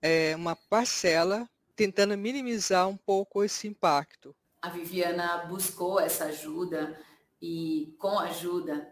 é, 0.00 0.34
uma 0.36 0.54
parcela, 0.54 1.48
tentando 1.74 2.16
minimizar 2.16 2.88
um 2.88 2.96
pouco 2.96 3.42
esse 3.42 3.66
impacto. 3.66 4.34
A 4.62 4.68
Viviana 4.68 5.44
buscou 5.46 6.00
essa 6.00 6.26
ajuda 6.26 6.98
e 7.40 7.94
com 7.98 8.18
ajuda, 8.18 8.88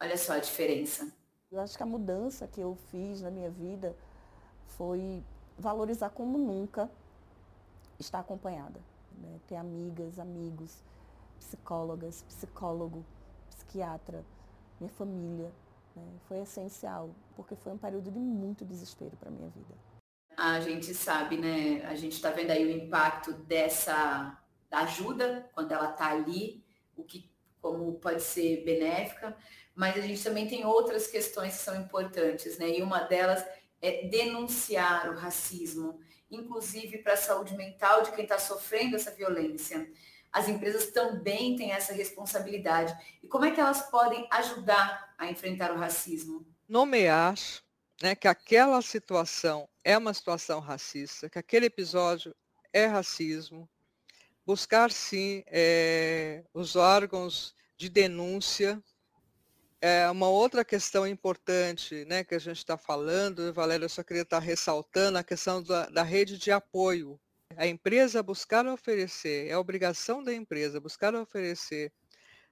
olha 0.00 0.16
só 0.16 0.34
a 0.34 0.38
diferença. 0.38 1.12
Eu 1.50 1.60
acho 1.60 1.76
que 1.76 1.82
a 1.82 1.86
mudança 1.86 2.46
que 2.46 2.60
eu 2.60 2.76
fiz 2.90 3.22
na 3.22 3.30
minha 3.30 3.50
vida 3.50 3.96
foi 4.76 5.22
valorizar 5.58 6.10
como 6.10 6.38
nunca 6.38 6.90
estar 7.98 8.20
acompanhada. 8.20 8.80
Né? 9.20 9.40
Ter 9.46 9.56
amigas, 9.56 10.18
amigos, 10.18 10.82
psicólogas, 11.38 12.22
psicólogo, 12.22 13.04
psiquiatra, 13.50 14.24
minha 14.80 14.90
família. 14.92 15.52
Né? 15.94 16.02
Foi 16.26 16.38
essencial, 16.38 17.10
porque 17.36 17.56
foi 17.56 17.72
um 17.72 17.78
período 17.78 18.10
de 18.10 18.18
muito 18.18 18.64
desespero 18.64 19.16
para 19.16 19.28
a 19.28 19.32
minha 19.32 19.48
vida. 19.48 19.74
A 20.36 20.60
gente 20.60 20.94
sabe, 20.94 21.36
né? 21.36 21.84
A 21.86 21.96
gente 21.96 22.12
está 22.12 22.30
vendo 22.30 22.52
aí 22.52 22.64
o 22.64 22.70
impacto 22.70 23.32
dessa 23.32 24.40
da 24.70 24.80
ajuda 24.80 25.48
quando 25.52 25.72
ela 25.72 25.90
está 25.90 26.10
ali, 26.10 26.62
o 26.96 27.02
que 27.02 27.30
como 27.60 27.94
pode 27.94 28.22
ser 28.22 28.64
benéfica, 28.64 29.36
mas 29.74 29.96
a 29.96 30.00
gente 30.00 30.22
também 30.22 30.46
tem 30.46 30.64
outras 30.64 31.06
questões 31.06 31.56
que 31.56 31.62
são 31.62 31.80
importantes, 31.80 32.58
né? 32.58 32.68
E 32.68 32.82
uma 32.82 33.00
delas 33.00 33.44
é, 33.80 34.06
denunciar 34.08 35.10
o 35.10 35.16
racismo, 35.16 36.00
inclusive 36.30 36.98
para 36.98 37.14
a 37.14 37.16
saúde 37.16 37.56
mental 37.56 38.02
de 38.02 38.12
quem 38.12 38.24
está 38.24 38.38
sofrendo 38.38 38.96
essa 38.96 39.10
violência. 39.10 39.90
As 40.30 40.48
empresas 40.48 40.90
também 40.90 41.56
têm 41.56 41.72
essa 41.72 41.92
responsabilidade. 41.92 42.94
E 43.22 43.26
como 43.26 43.44
é 43.44 43.50
que 43.50 43.60
elas 43.60 43.82
podem 43.90 44.26
ajudar 44.30 45.14
a 45.16 45.30
enfrentar 45.30 45.72
o 45.72 45.78
racismo? 45.78 46.46
Nomear 46.68 47.34
né, 48.02 48.14
que 48.14 48.28
aquela 48.28 48.82
situação 48.82 49.68
é 49.82 49.96
uma 49.96 50.12
situação 50.12 50.60
racista, 50.60 51.30
que 51.30 51.38
aquele 51.38 51.66
episódio 51.66 52.34
é 52.72 52.86
racismo, 52.86 53.68
buscar 54.44 54.90
sim 54.90 55.42
é, 55.46 56.44
os 56.52 56.76
órgãos 56.76 57.54
de 57.76 57.88
denúncia 57.88 58.82
é 59.80 60.10
uma 60.10 60.28
outra 60.28 60.64
questão 60.64 61.06
importante 61.06 62.04
né, 62.06 62.24
que 62.24 62.34
a 62.34 62.38
gente 62.38 62.58
está 62.58 62.76
falando, 62.76 63.52
Valéria, 63.52 63.84
eu 63.84 63.88
só 63.88 64.02
queria 64.02 64.22
estar 64.22 64.40
tá 64.40 64.44
ressaltando 64.44 65.18
a 65.18 65.24
questão 65.24 65.62
da, 65.62 65.86
da 65.86 66.02
rede 66.02 66.36
de 66.36 66.50
apoio. 66.50 67.18
A 67.56 67.66
empresa 67.66 68.22
buscar 68.22 68.66
oferecer, 68.66 69.48
é 69.48 69.52
a 69.52 69.60
obrigação 69.60 70.22
da 70.22 70.34
empresa 70.34 70.80
buscar 70.80 71.14
oferecer 71.14 71.92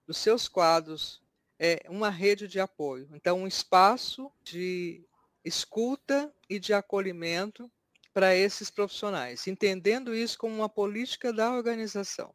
dos 0.06 0.18
seus 0.18 0.48
quadros 0.48 1.20
é 1.58 1.82
uma 1.88 2.10
rede 2.10 2.46
de 2.46 2.60
apoio. 2.60 3.08
Então, 3.12 3.40
um 3.40 3.46
espaço 3.46 4.30
de 4.42 5.04
escuta 5.44 6.32
e 6.48 6.58
de 6.58 6.72
acolhimento 6.72 7.70
para 8.12 8.34
esses 8.34 8.70
profissionais, 8.70 9.46
entendendo 9.46 10.14
isso 10.14 10.38
como 10.38 10.54
uma 10.54 10.68
política 10.68 11.32
da 11.32 11.52
organização. 11.52 12.34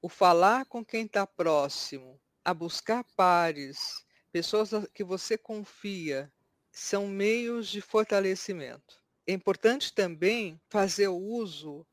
O 0.00 0.08
falar 0.08 0.64
com 0.66 0.84
quem 0.84 1.06
está 1.06 1.26
próximo, 1.26 2.20
a 2.44 2.52
buscar 2.52 3.04
pares, 3.16 4.04
pessoas 4.30 4.70
que 4.94 5.04
você 5.04 5.36
confia, 5.36 6.30
são 6.70 7.06
meios 7.06 7.68
de 7.68 7.80
fortalecimento. 7.80 9.00
É 9.26 9.32
importante 9.32 9.92
também 9.92 10.60
fazer 10.68 11.08
o 11.08 11.16
uso 11.16 11.86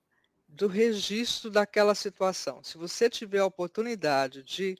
do 0.48 0.68
registro 0.68 1.52
daquela 1.52 1.94
situação. 1.94 2.64
Se 2.64 2.78
você 2.78 3.10
tiver 3.10 3.40
a 3.40 3.46
oportunidade 3.46 4.42
de 4.42 4.78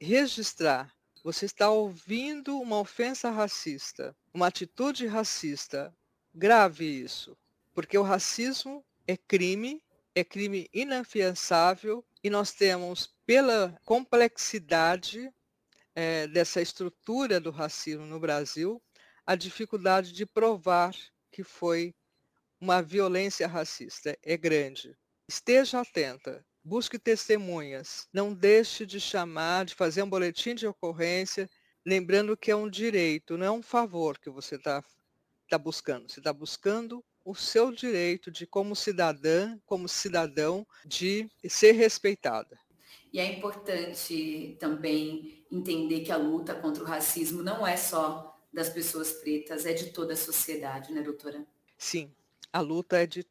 registrar, 0.00 0.94
você 1.22 1.44
está 1.44 1.70
ouvindo 1.70 2.58
uma 2.58 2.78
ofensa 2.78 3.30
racista, 3.30 4.16
uma 4.32 4.46
atitude 4.46 5.06
racista, 5.06 5.94
grave 6.34 6.86
isso, 6.86 7.36
porque 7.74 7.98
o 7.98 8.02
racismo 8.02 8.82
é 9.06 9.16
crime, 9.16 9.82
é 10.14 10.24
crime 10.24 10.68
inafiançável 10.72 12.04
e 12.24 12.30
nós 12.30 12.52
temos, 12.52 13.14
pela 13.30 13.78
complexidade 13.84 15.32
é, 15.94 16.26
dessa 16.26 16.60
estrutura 16.60 17.38
do 17.38 17.52
racismo 17.52 18.04
no 18.04 18.18
Brasil, 18.18 18.82
a 19.24 19.36
dificuldade 19.36 20.12
de 20.12 20.26
provar 20.26 20.92
que 21.30 21.44
foi 21.44 21.94
uma 22.60 22.82
violência 22.82 23.46
racista. 23.46 24.18
É 24.20 24.36
grande. 24.36 24.98
Esteja 25.28 25.80
atenta, 25.80 26.44
busque 26.64 26.98
testemunhas, 26.98 28.08
não 28.12 28.34
deixe 28.34 28.84
de 28.84 28.98
chamar, 28.98 29.64
de 29.64 29.76
fazer 29.76 30.02
um 30.02 30.10
boletim 30.10 30.56
de 30.56 30.66
ocorrência, 30.66 31.48
lembrando 31.86 32.36
que 32.36 32.50
é 32.50 32.56
um 32.56 32.68
direito, 32.68 33.38
não 33.38 33.46
é 33.46 33.50
um 33.52 33.62
favor 33.62 34.18
que 34.18 34.28
você 34.28 34.56
está 34.56 34.82
tá 35.48 35.56
buscando. 35.56 36.10
Você 36.10 36.18
está 36.18 36.32
buscando 36.32 37.00
o 37.24 37.36
seu 37.36 37.70
direito 37.70 38.28
de, 38.28 38.44
como 38.44 38.74
cidadã, 38.74 39.56
como 39.66 39.88
cidadão, 39.88 40.66
de 40.84 41.30
ser 41.48 41.72
respeitada. 41.76 42.58
E 43.12 43.18
é 43.18 43.26
importante 43.26 44.56
também 44.60 45.44
entender 45.50 46.00
que 46.00 46.12
a 46.12 46.16
luta 46.16 46.54
contra 46.54 46.82
o 46.82 46.86
racismo 46.86 47.42
não 47.42 47.66
é 47.66 47.76
só 47.76 48.38
das 48.52 48.68
pessoas 48.68 49.12
pretas, 49.12 49.66
é 49.66 49.72
de 49.72 49.86
toda 49.86 50.12
a 50.14 50.16
sociedade, 50.16 50.92
né, 50.92 51.02
doutora? 51.02 51.44
Sim, 51.76 52.12
a 52.52 52.60
luta 52.60 53.02
é 53.02 53.06
de 53.06 53.26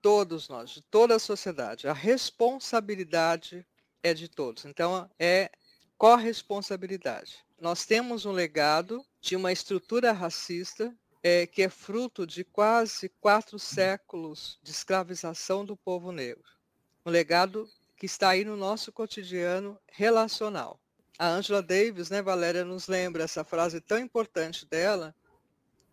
todos 0.00 0.48
nós, 0.48 0.70
de 0.70 0.82
toda 0.82 1.16
a 1.16 1.18
sociedade. 1.18 1.86
A 1.86 1.92
responsabilidade 1.92 3.66
é 4.02 4.12
de 4.12 4.28
todos. 4.28 4.64
Então, 4.64 5.08
é 5.18 5.50
corresponsabilidade. 5.96 7.44
Nós 7.60 7.86
temos 7.86 8.26
um 8.26 8.32
legado 8.32 9.04
de 9.20 9.36
uma 9.36 9.52
estrutura 9.52 10.10
racista 10.10 10.92
é, 11.22 11.46
que 11.46 11.62
é 11.62 11.68
fruto 11.68 12.26
de 12.26 12.42
quase 12.42 13.08
quatro 13.20 13.58
séculos 13.58 14.58
de 14.62 14.72
escravização 14.72 15.64
do 15.64 15.76
povo 15.76 16.10
negro. 16.10 16.50
Um 17.06 17.10
legado 17.10 17.70
que 18.02 18.06
está 18.06 18.30
aí 18.30 18.44
no 18.44 18.56
nosso 18.56 18.90
cotidiano 18.90 19.78
relacional. 19.92 20.80
A 21.16 21.28
Angela 21.28 21.62
Davis, 21.62 22.10
né, 22.10 22.20
Valéria, 22.20 22.64
nos 22.64 22.88
lembra 22.88 23.22
essa 23.22 23.44
frase 23.44 23.80
tão 23.80 23.96
importante 23.96 24.66
dela, 24.66 25.14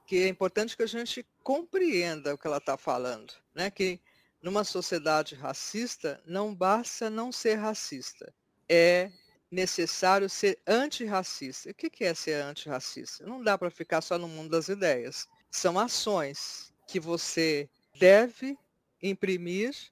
que 0.07 0.23
é 0.23 0.27
importante 0.27 0.75
que 0.75 0.81
a 0.81 0.87
gente 0.87 1.23
compreenda 1.43 2.33
o 2.33 2.37
que 2.39 2.47
ela 2.47 2.57
está 2.57 2.75
falando, 2.75 3.31
né? 3.53 3.69
Que 3.69 4.01
numa 4.41 4.63
sociedade 4.63 5.35
racista 5.35 6.19
não 6.25 6.55
basta 6.55 7.11
não 7.11 7.31
ser 7.31 7.57
racista, 7.57 8.33
é 8.67 9.11
necessário 9.51 10.27
ser 10.27 10.59
antirracista. 10.65 11.69
O 11.69 11.73
que 11.75 12.03
é 12.03 12.15
ser 12.15 12.41
antirracista? 12.41 13.23
Não 13.23 13.43
dá 13.43 13.55
para 13.55 13.69
ficar 13.69 14.01
só 14.01 14.17
no 14.17 14.27
mundo 14.27 14.49
das 14.49 14.67
ideias. 14.67 15.27
São 15.51 15.77
ações 15.77 16.73
que 16.87 16.99
você 16.99 17.69
deve 17.99 18.57
imprimir 18.99 19.91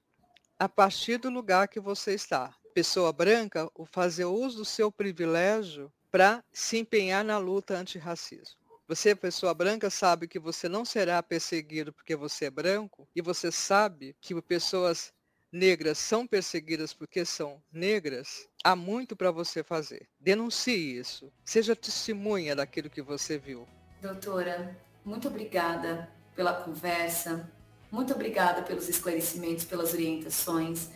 a 0.59 0.67
partir 0.67 1.17
do 1.17 1.29
lugar 1.29 1.67
que 1.67 1.79
você 1.79 2.13
está. 2.13 2.53
Pessoa 2.73 3.11
branca, 3.11 3.69
o 3.75 3.85
fazer 3.85 4.25
uso 4.25 4.57
do 4.57 4.65
seu 4.65 4.91
privilégio 4.91 5.91
para 6.11 6.43
se 6.51 6.77
empenhar 6.77 7.23
na 7.23 7.37
luta 7.37 7.75
antirracismo. 7.75 8.57
Você, 8.87 9.13
pessoa 9.13 9.53
branca, 9.53 9.89
sabe 9.89 10.27
que 10.27 10.39
você 10.39 10.69
não 10.69 10.85
será 10.85 11.21
perseguido 11.21 11.91
porque 11.91 12.15
você 12.15 12.45
é 12.45 12.49
branco, 12.49 13.07
e 13.13 13.21
você 13.21 13.51
sabe 13.51 14.15
que 14.21 14.39
pessoas 14.41 15.11
negras 15.51 15.97
são 15.97 16.25
perseguidas 16.25 16.93
porque 16.93 17.25
são 17.25 17.61
negras, 17.71 18.47
há 18.63 18.75
muito 18.75 19.15
para 19.15 19.31
você 19.31 19.63
fazer. 19.63 20.07
Denuncie 20.19 20.97
isso. 20.97 21.31
Seja 21.43 21.75
testemunha 21.75 22.55
daquilo 22.55 22.89
que 22.89 23.01
você 23.01 23.37
viu. 23.37 23.67
Doutora, 24.01 24.77
muito 25.03 25.27
obrigada 25.27 26.09
pela 26.35 26.53
conversa. 26.53 27.51
Muito 27.91 28.13
obrigada 28.13 28.61
pelos 28.61 28.89
esclarecimentos, 28.89 29.65
pelas 29.65 29.93
orientações. 29.93 30.89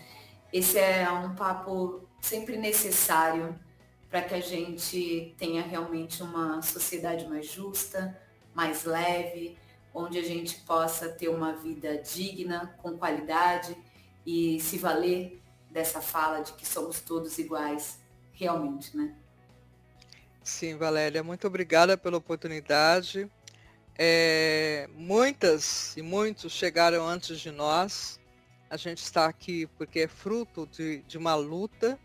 Esse 0.52 0.78
é 0.78 1.10
um 1.10 1.34
papo 1.36 2.08
sempre 2.20 2.58
necessário 2.58 3.58
para 4.10 4.22
que 4.22 4.34
a 4.34 4.42
gente 4.42 5.34
tenha 5.38 5.62
realmente 5.62 6.22
uma 6.22 6.62
sociedade 6.62 7.28
mais 7.28 7.48
justa, 7.48 8.20
mais 8.54 8.84
leve, 8.84 9.58
onde 9.94 10.20
a 10.20 10.24
gente 10.24 10.60
possa 10.62 11.10
ter 11.10 11.30
uma 11.30 11.54
vida 11.54 11.98
digna, 11.98 12.76
com 12.82 12.98
qualidade 12.98 13.76
e 14.26 14.60
se 14.60 14.78
valer 14.78 15.42
dessa 15.70 16.02
fala 16.02 16.42
de 16.42 16.54
que 16.54 16.66
somos 16.66 17.00
todos 17.00 17.38
iguais, 17.40 18.00
realmente, 18.34 18.96
né? 18.96 19.16
Sim, 20.44 20.76
Valéria, 20.76 21.24
muito 21.24 21.48
obrigada 21.48 21.98
pela 21.98 22.18
oportunidade. 22.18 23.30
É, 24.04 24.90
muitas 24.96 25.96
e 25.96 26.02
muitos 26.02 26.54
chegaram 26.54 27.08
antes 27.08 27.40
de 27.40 27.52
nós. 27.52 28.20
A 28.68 28.76
gente 28.76 28.98
está 28.98 29.28
aqui 29.28 29.68
porque 29.78 30.00
é 30.00 30.08
fruto 30.08 30.66
de, 30.66 31.04
de 31.04 31.20
uma 31.20 31.36
luta 31.36 32.00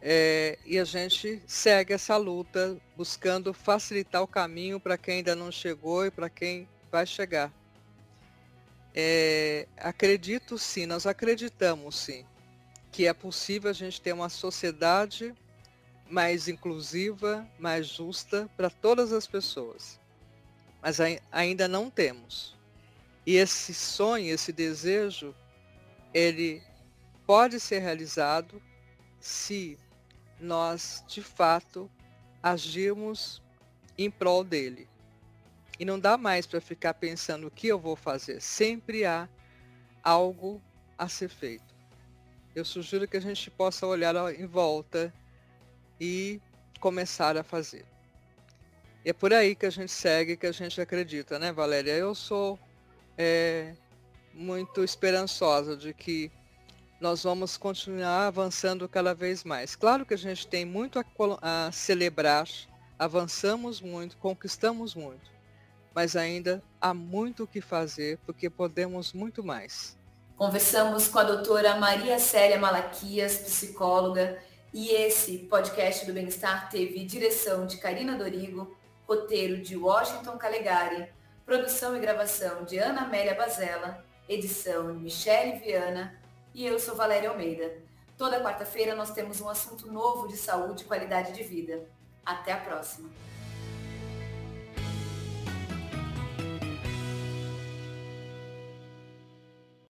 é, 0.00 0.58
e 0.64 0.78
a 0.78 0.84
gente 0.84 1.42
segue 1.46 1.92
essa 1.92 2.16
luta 2.16 2.80
buscando 2.96 3.52
facilitar 3.52 4.22
o 4.22 4.26
caminho 4.26 4.80
para 4.80 4.96
quem 4.96 5.16
ainda 5.16 5.36
não 5.36 5.52
chegou 5.52 6.06
e 6.06 6.10
para 6.10 6.30
quem 6.30 6.66
vai 6.90 7.04
chegar. 7.04 7.52
É, 8.94 9.68
acredito 9.76 10.56
sim, 10.56 10.86
nós 10.86 11.06
acreditamos 11.06 11.96
sim, 11.96 12.24
que 12.90 13.06
é 13.06 13.12
possível 13.12 13.68
a 13.68 13.74
gente 13.74 14.00
ter 14.00 14.14
uma 14.14 14.30
sociedade 14.30 15.34
mais 16.08 16.48
inclusiva, 16.48 17.46
mais 17.58 17.88
justa 17.88 18.48
para 18.56 18.70
todas 18.70 19.12
as 19.12 19.26
pessoas. 19.26 20.02
Mas 20.84 20.98
ainda 21.32 21.66
não 21.66 21.88
temos. 21.88 22.54
E 23.24 23.36
esse 23.36 23.72
sonho, 23.72 24.34
esse 24.34 24.52
desejo, 24.52 25.34
ele 26.12 26.62
pode 27.26 27.58
ser 27.58 27.78
realizado 27.78 28.62
se 29.18 29.78
nós, 30.38 31.02
de 31.08 31.22
fato, 31.22 31.90
agirmos 32.42 33.42
em 33.96 34.10
prol 34.10 34.44
dele. 34.44 34.86
E 35.80 35.86
não 35.86 35.98
dá 35.98 36.18
mais 36.18 36.46
para 36.46 36.60
ficar 36.60 36.92
pensando 36.92 37.46
o 37.46 37.50
que 37.50 37.66
eu 37.66 37.78
vou 37.78 37.96
fazer. 37.96 38.42
Sempre 38.42 39.06
há 39.06 39.26
algo 40.02 40.60
a 40.98 41.08
ser 41.08 41.30
feito. 41.30 41.74
Eu 42.54 42.62
sugiro 42.62 43.08
que 43.08 43.16
a 43.16 43.20
gente 43.20 43.50
possa 43.50 43.86
olhar 43.86 44.14
em 44.38 44.44
volta 44.44 45.10
e 45.98 46.42
começar 46.78 47.38
a 47.38 47.42
fazer. 47.42 47.93
E 49.04 49.10
é 49.10 49.12
por 49.12 49.34
aí 49.34 49.54
que 49.54 49.66
a 49.66 49.70
gente 49.70 49.92
segue, 49.92 50.36
que 50.36 50.46
a 50.46 50.52
gente 50.52 50.80
acredita, 50.80 51.38
né, 51.38 51.52
Valéria? 51.52 51.92
Eu 51.92 52.14
sou 52.14 52.58
é, 53.18 53.74
muito 54.32 54.82
esperançosa 54.82 55.76
de 55.76 55.92
que 55.92 56.32
nós 56.98 57.22
vamos 57.22 57.58
continuar 57.58 58.28
avançando 58.28 58.88
cada 58.88 59.14
vez 59.14 59.44
mais. 59.44 59.76
Claro 59.76 60.06
que 60.06 60.14
a 60.14 60.18
gente 60.18 60.46
tem 60.46 60.64
muito 60.64 60.98
a, 60.98 61.04
a 61.42 61.70
celebrar, 61.70 62.48
avançamos 62.98 63.78
muito, 63.82 64.16
conquistamos 64.16 64.94
muito, 64.94 65.30
mas 65.94 66.16
ainda 66.16 66.62
há 66.80 66.94
muito 66.94 67.44
o 67.44 67.46
que 67.46 67.60
fazer, 67.60 68.18
porque 68.24 68.48
podemos 68.48 69.12
muito 69.12 69.44
mais. 69.44 69.98
Conversamos 70.34 71.08
com 71.08 71.18
a 71.18 71.24
doutora 71.24 71.76
Maria 71.76 72.18
Célia 72.18 72.58
Malaquias, 72.58 73.36
psicóloga, 73.36 74.38
e 74.72 74.88
esse 74.88 75.38
podcast 75.40 76.06
do 76.06 76.14
Bem-Estar 76.14 76.70
teve 76.70 77.04
direção 77.04 77.66
de 77.66 77.76
Karina 77.76 78.16
Dorigo, 78.16 78.74
roteiro 79.06 79.60
de 79.60 79.76
Washington 79.76 80.38
Calegari, 80.38 81.08
produção 81.44 81.96
e 81.96 82.00
gravação 82.00 82.64
de 82.64 82.78
Ana 82.78 83.02
Amélia 83.02 83.34
Bazella, 83.34 84.04
edição 84.28 84.94
Michele 84.94 85.58
Viana, 85.58 86.18
e 86.54 86.66
eu 86.66 86.78
sou 86.78 86.96
Valéria 86.96 87.30
Almeida. 87.30 87.82
Toda 88.16 88.42
quarta-feira 88.42 88.94
nós 88.94 89.10
temos 89.10 89.40
um 89.40 89.48
assunto 89.48 89.92
novo 89.92 90.28
de 90.28 90.36
saúde 90.36 90.82
e 90.82 90.86
qualidade 90.86 91.32
de 91.32 91.42
vida. 91.42 91.88
Até 92.24 92.52
a 92.52 92.58
próxima! 92.58 93.10